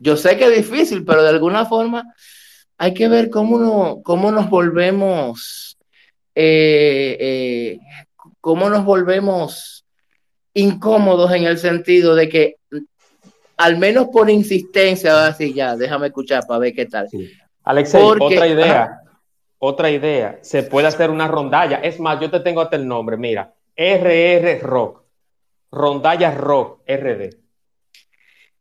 [0.00, 2.14] Yo sé que es difícil, pero de alguna forma
[2.78, 5.76] hay que ver cómo, no, cómo nos volvemos,
[6.34, 7.78] eh, eh,
[8.40, 9.84] cómo nos volvemos
[10.54, 12.56] incómodos en el sentido de que
[13.58, 17.06] al menos por insistencia, así ya, déjame escuchar para ver qué tal.
[17.62, 19.00] Alexei, otra idea,
[19.58, 21.76] otra idea, se puede hacer una rondalla.
[21.76, 25.02] Es más, yo te tengo hasta el nombre, mira, RR Rock,
[25.70, 27.39] rondalla Rock RD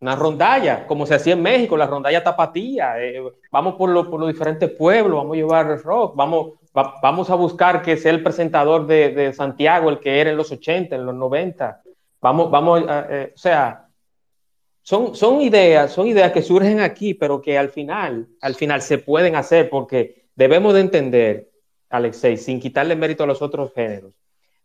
[0.02, 3.04] una rondalla, como se hacía en México, la rondalla tapatía.
[3.04, 3.22] Eh,
[3.52, 7.98] vamos por, por, los diferentes pueblos, vamos a llevar rock, vamos, vamos a buscar que
[7.98, 11.82] sea el presentador de, Santiago, el que era en los 80, en los 90.
[12.22, 13.88] Vamos, vamos, eh, o sea,
[14.82, 19.00] son, son ideas, son ideas que surgen aquí, pero que al final, al final se
[19.00, 21.50] pueden hacer porque debemos de entender,
[21.90, 24.14] Alexei, sin quitarle mérito a los otros géneros,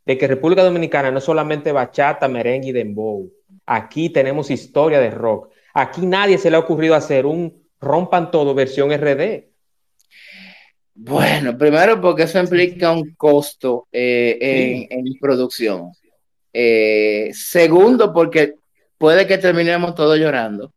[0.07, 3.31] de que República Dominicana no es solamente bachata, merengue y dembow
[3.67, 5.51] Aquí tenemos historia de rock.
[5.73, 9.45] Aquí nadie se le ha ocurrido hacer un rompan todo versión RD.
[10.95, 15.91] Bueno, primero porque eso implica un costo eh, en, producción.
[16.53, 18.55] Eh, segundo, porque
[18.97, 20.73] puede que terminemos todos llorando.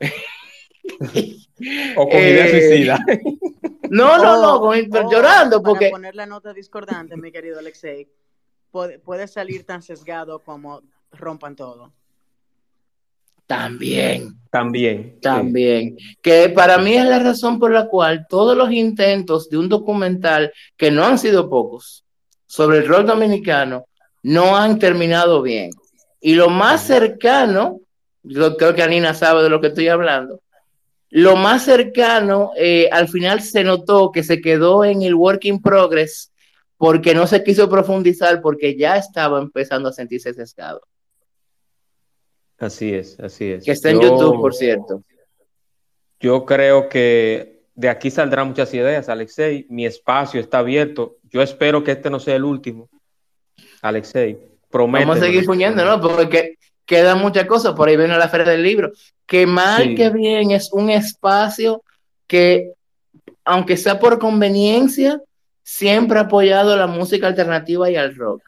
[1.96, 2.98] o con idea eh, suicida.
[3.90, 5.90] No, no, no, llorando porque...
[5.90, 8.08] Para poner la nota discordante, mi querido Alexei,
[8.70, 10.80] puede salir tan sesgado como
[11.10, 11.92] rompan todo.
[13.52, 14.34] También.
[14.50, 15.20] También.
[15.20, 15.96] También.
[16.22, 20.52] Que para mí es la razón por la cual todos los intentos de un documental,
[20.76, 22.04] que no han sido pocos,
[22.46, 23.84] sobre el rol dominicano,
[24.22, 25.70] no han terminado bien.
[26.18, 27.80] Y lo más cercano,
[28.22, 30.40] yo creo que Anina sabe de lo que estoy hablando,
[31.10, 35.60] lo más cercano, eh, al final se notó que se quedó en el work in
[35.60, 36.32] progress
[36.78, 40.80] porque no se quiso profundizar porque ya estaba empezando a sentirse sesgado.
[42.62, 43.64] Así es, así es.
[43.64, 45.02] Que está en YouTube, por cierto.
[46.20, 49.66] Yo creo que de aquí saldrán muchas ideas, Alexei.
[49.68, 51.16] Mi espacio está abierto.
[51.24, 52.88] Yo espero que este no sea el último.
[53.80, 54.38] Alexei.
[54.70, 55.04] Promete.
[55.04, 56.00] Vamos a seguir poniendo, ¿no?
[56.00, 56.54] Porque
[56.86, 57.74] quedan muchas cosas.
[57.74, 58.92] Por ahí viene la Feria del Libro.
[59.26, 61.82] Que mal que bien es un espacio
[62.28, 62.74] que,
[63.44, 65.20] aunque sea por conveniencia,
[65.64, 68.40] siempre ha apoyado la música alternativa y al rock.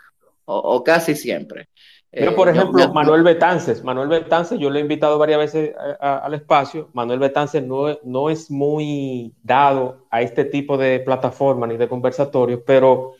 [0.44, 1.68] O, casi siempre.
[2.16, 3.82] Pero, por eh, ejemplo, Manuel Betances.
[3.82, 6.88] Manuel Betances, yo le he invitado varias veces al espacio.
[6.92, 12.60] Manuel Betances no, no es muy dado a este tipo de plataformas ni de conversatorios,
[12.64, 13.14] pero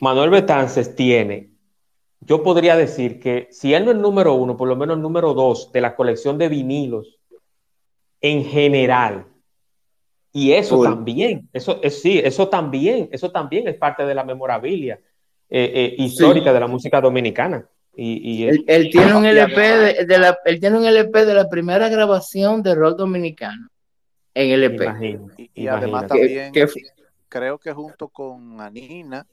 [0.00, 1.50] Manuel Betances tiene,
[2.20, 5.02] yo podría decir que si él no es el número uno, por lo menos el
[5.02, 7.18] número dos de la colección de vinilos
[8.20, 9.26] en general.
[10.32, 15.00] Y eso también, eso es sí, eso también, eso también es parte de la memorabilia
[15.48, 17.66] eh, eh, histórica de la música dominicana.
[17.92, 22.62] Y, él, tiene un LP de, la, él tiene un LP de la primera grabación
[22.62, 23.68] de rock dominicano
[24.32, 25.18] en LP.
[25.54, 26.52] y, además también
[27.28, 29.26] creo que junto con Anina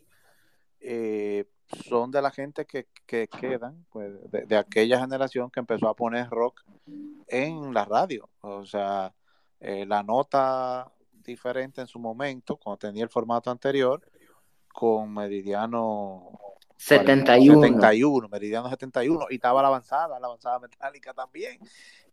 [0.79, 1.45] eh,
[1.89, 2.87] son de la gente que,
[3.27, 6.63] quedan, pues, de, aquella generación que empezó a poner rock
[7.27, 8.29] en la radio.
[8.41, 9.13] O sea,
[9.59, 14.01] eh, la nota diferente en su momento, cuando tenía el formato anterior,
[14.69, 16.39] con Meridiano
[16.77, 17.61] 71.
[17.61, 21.59] 71, Meridiano 71, y estaba la avanzada, la avanzada metálica también.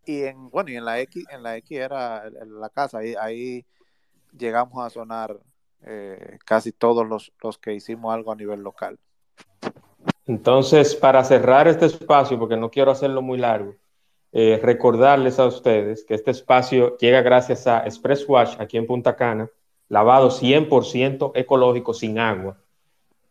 [0.04, 3.64] Y en, bueno, y en la X, en la X era la casa, ahí, ahí
[4.36, 5.38] llegamos a sonar
[5.86, 8.98] eh, casi todos los, los que hicimos algo a nivel local.
[10.26, 13.74] Entonces, para cerrar este espacio, porque no quiero hacerlo muy largo,
[14.32, 19.14] eh, recordarles a ustedes que este espacio llega gracias a Express Wash aquí en Punta
[19.14, 19.48] Cana,
[19.88, 22.58] lavado 100% ecológico sin agua,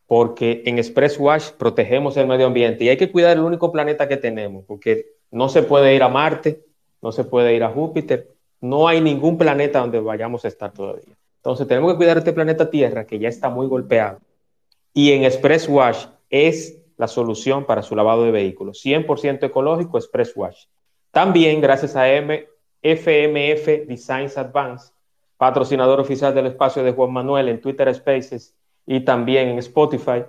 [0.08, 4.08] porque en Express Wash protegemos el medio ambiente y hay que cuidar el único planeta
[4.08, 6.64] que tenemos, porque no se puede ir a Marte,
[7.02, 8.30] no se puede ir a Júpiter,
[8.62, 11.18] no hay ningún planeta donde vayamos a estar todavía.
[11.38, 14.20] Entonces tenemos que cuidar este planeta Tierra que ya está muy golpeado.
[14.94, 18.82] Y en Express Wash es la solución para su lavado de vehículos.
[18.86, 20.66] 100% ecológico Express Wash.
[21.12, 24.94] También gracias a FMF Designs Advance,
[25.38, 28.56] patrocinador oficial del espacio de Juan Manuel en Twitter Spaces
[28.86, 30.24] y también en Spotify.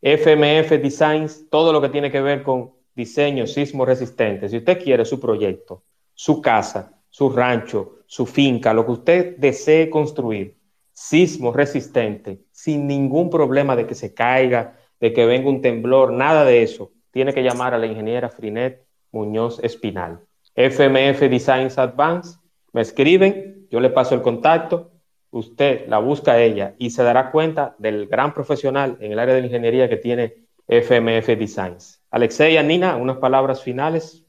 [0.00, 4.48] FMF Designs, todo lo que tiene que ver con diseño sismo resistente.
[4.48, 5.82] Si usted quiere su proyecto,
[6.14, 10.56] su casa, su rancho, su finca, lo que usted desee construir,
[10.92, 16.44] sismo resistente, sin ningún problema de que se caiga, de que venga un temblor, nada
[16.44, 16.90] de eso.
[17.10, 20.20] Tiene que llamar a la ingeniera Frinet Muñoz Espinal.
[20.54, 22.38] FMF Designs Advance,
[22.72, 24.90] me escriben, yo le paso el contacto,
[25.30, 29.34] usted la busca a ella y se dará cuenta del gran profesional en el área
[29.34, 30.34] de la ingeniería que tiene
[30.66, 32.00] FMF Designs.
[32.10, 34.24] Alexei y Nina, unas palabras finales.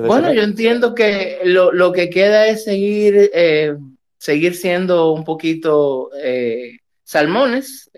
[0.00, 3.76] bueno, yo entiendo que lo, que queda es seguir eh,
[4.24, 7.90] seguir siendo un poquito eh, salmones.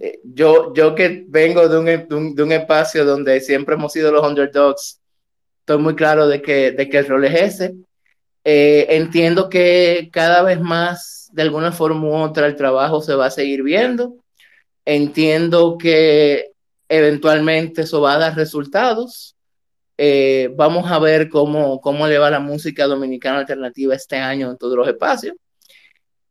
[0.00, 4.26] Eh, yo, yo que vengo de un, de, un, espacio donde siempre hemos sido los
[4.26, 5.00] underdogs,
[5.60, 7.74] estoy muy claro de que, de que el rol es ese.
[8.44, 13.26] Eh, entiendo que cada vez más, de alguna forma u otra, el trabajo se va
[13.26, 14.16] a seguir viendo.
[14.84, 16.52] Entiendo que
[16.88, 19.36] eventualmente eso va a dar resultados.
[20.56, 24.76] vamos a ver cómo, cómo le va la música dominicana alternativa este año en todos
[24.76, 25.34] los espacios.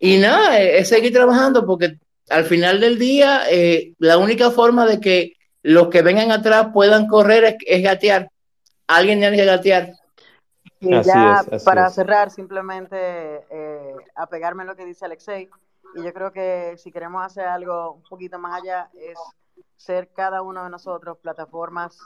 [0.05, 1.97] Y nada, eh, es seguir trabajando porque
[2.29, 5.31] al final del día eh, la única forma de que
[5.61, 8.29] los que vengan atrás puedan correr es, gatear.
[8.85, 9.93] Alguien tiene que gatear.
[10.83, 12.97] Y ya para cerrar, simplemente
[13.49, 15.49] eh, apegarme a lo que dice Alexei.
[15.95, 19.17] Y yo creo que si queremos hacer algo un poquito más allá, es
[19.77, 21.99] ser cada uno de nosotros plataformas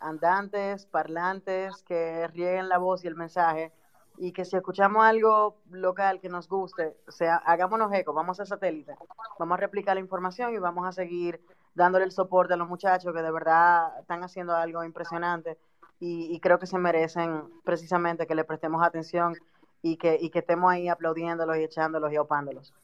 [0.00, 3.72] andantes, parlantes, que rieguen la voz y el mensaje
[4.18, 8.46] y que si escuchamos algo local que nos guste, o sea, hagámonos eco, vamos a
[8.46, 8.94] satélite,
[9.38, 11.40] vamos a replicar la información y vamos a seguir
[11.74, 15.58] dándole el soporte a los muchachos que de verdad están haciendo algo impresionante
[15.98, 19.34] y, creo que se merecen precisamente que le prestemos atención
[19.82, 22.74] y que, y que estemos ahí aplaudiéndolos y echándolos y opándolos.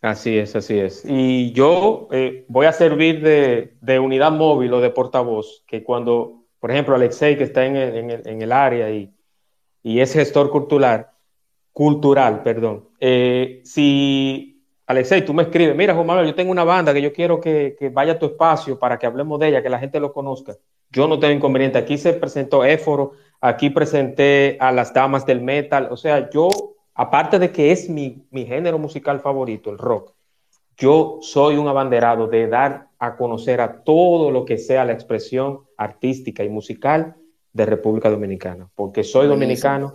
[0.00, 1.04] Así es, así es.
[1.06, 6.42] Y yo eh, voy a servir de, de, unidad móvil o de portavoz, que cuando,
[6.58, 9.14] por ejemplo, Alexei, que está en en el, en el área y,
[9.82, 11.08] y es gestor cultural,
[11.72, 12.88] cultural, perdón.
[13.00, 17.12] Eh, si, Alexei, tú me escribes, mira, Juan Manuel, yo tengo una banda que yo
[17.12, 20.12] quiero que, vaya a tu espacio para que hablemos de ella, que la gente lo
[20.12, 20.56] conozca.
[20.92, 21.78] Yo no tengo inconveniente.
[21.78, 25.88] Aquí se presentó Éforo, aquí presenté a las damas del metal.
[25.90, 26.48] O sea, yo,
[26.94, 30.12] aparte de que es mi, mi género musical favorito, el rock,
[30.76, 35.60] yo soy un abanderado de dar a conocer a todo lo que sea la expresión
[35.76, 37.16] artística y musical
[37.52, 39.94] de República Dominicana, porque soy dominicano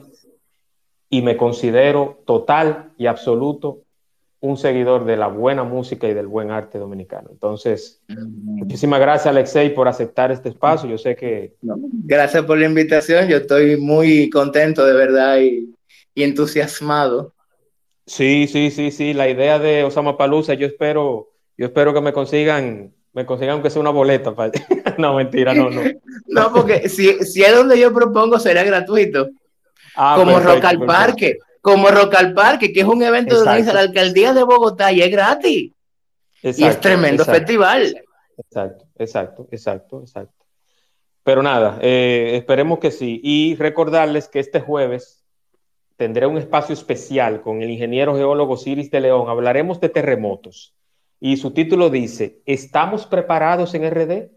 [1.09, 3.83] y me considero total y absoluto
[4.39, 7.29] un seguidor de la buena música y del buen arte dominicano.
[7.31, 10.89] Entonces, muchísimas gracias Alexei por aceptar este espacio.
[10.89, 11.55] Yo sé que...
[11.61, 13.27] gracias por la invitación.
[13.27, 15.73] Yo estoy muy contento de verdad y,
[16.15, 17.33] entusiasmado.
[18.05, 19.13] Sí, sí, sí, sí.
[19.13, 23.69] La idea de Osama Palusa, yo espero, yo espero que me consigan, me consigan que
[23.69, 24.33] sea una boleta.
[24.97, 25.81] no, mentira, no, no.
[26.27, 29.29] no, porque si, si es donde yo propongo, será gratuito.
[29.95, 31.37] Ah, como Rock al Parque
[31.67, 35.11] como Rock al Parque, que es un evento de la alcaldía de Bogotá y es
[35.11, 35.73] gratis.
[36.41, 38.05] y es tremendo festival.
[38.37, 40.45] Exacto, exacto, exacto, exacto.
[41.23, 43.19] Pero nada, eh, esperemos que sí.
[43.21, 45.25] Y recordarles que este jueves
[45.97, 49.27] tendré un espacio especial con el ingeniero geólogo Ciris de León.
[49.27, 50.73] Hablaremos de terremotos.
[51.19, 54.29] Y su título dice, ¿estamos preparados en RD?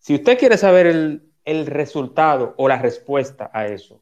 [0.00, 4.01] Si usted quiere saber el, el resultado o la respuesta a eso,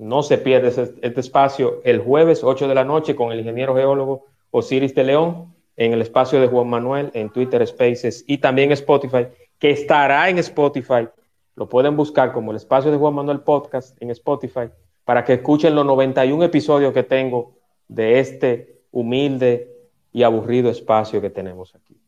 [0.00, 4.24] no se pierde este espacio el jueves 8 de la noche con el ingeniero geólogo
[4.50, 9.26] Osiris de León en el espacio de Juan Manuel en Twitter Spaces y también Spotify,
[9.58, 11.06] que estará en Spotify.
[11.54, 14.70] Lo pueden buscar como el espacio de Juan Manuel Podcast en Spotify
[15.04, 19.70] para que escuchen los 91 episodios que tengo de este humilde
[20.12, 22.00] y aburrido espacio que tenemos aquí.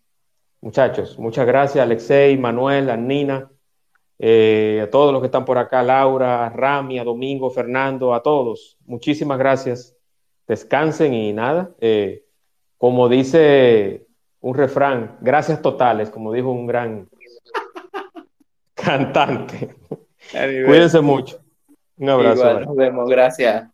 [0.63, 3.52] Muchachos, muchas gracias Alexei, Manuel, Nina
[4.25, 8.79] eh, a todos los que están por acá, Laura, Rami, a Domingo, Fernando, a todos.
[8.87, 9.97] Muchísimas gracias.
[10.47, 11.75] Descansen y nada.
[11.81, 12.25] Eh,
[12.79, 14.07] como dice
[14.39, 17.09] un refrán, gracias totales, como dijo un gran
[18.75, 19.75] cantante.
[20.31, 21.41] Cuídense mucho.
[21.97, 22.61] Un abrazo.
[22.61, 23.72] nos vemos, gracias.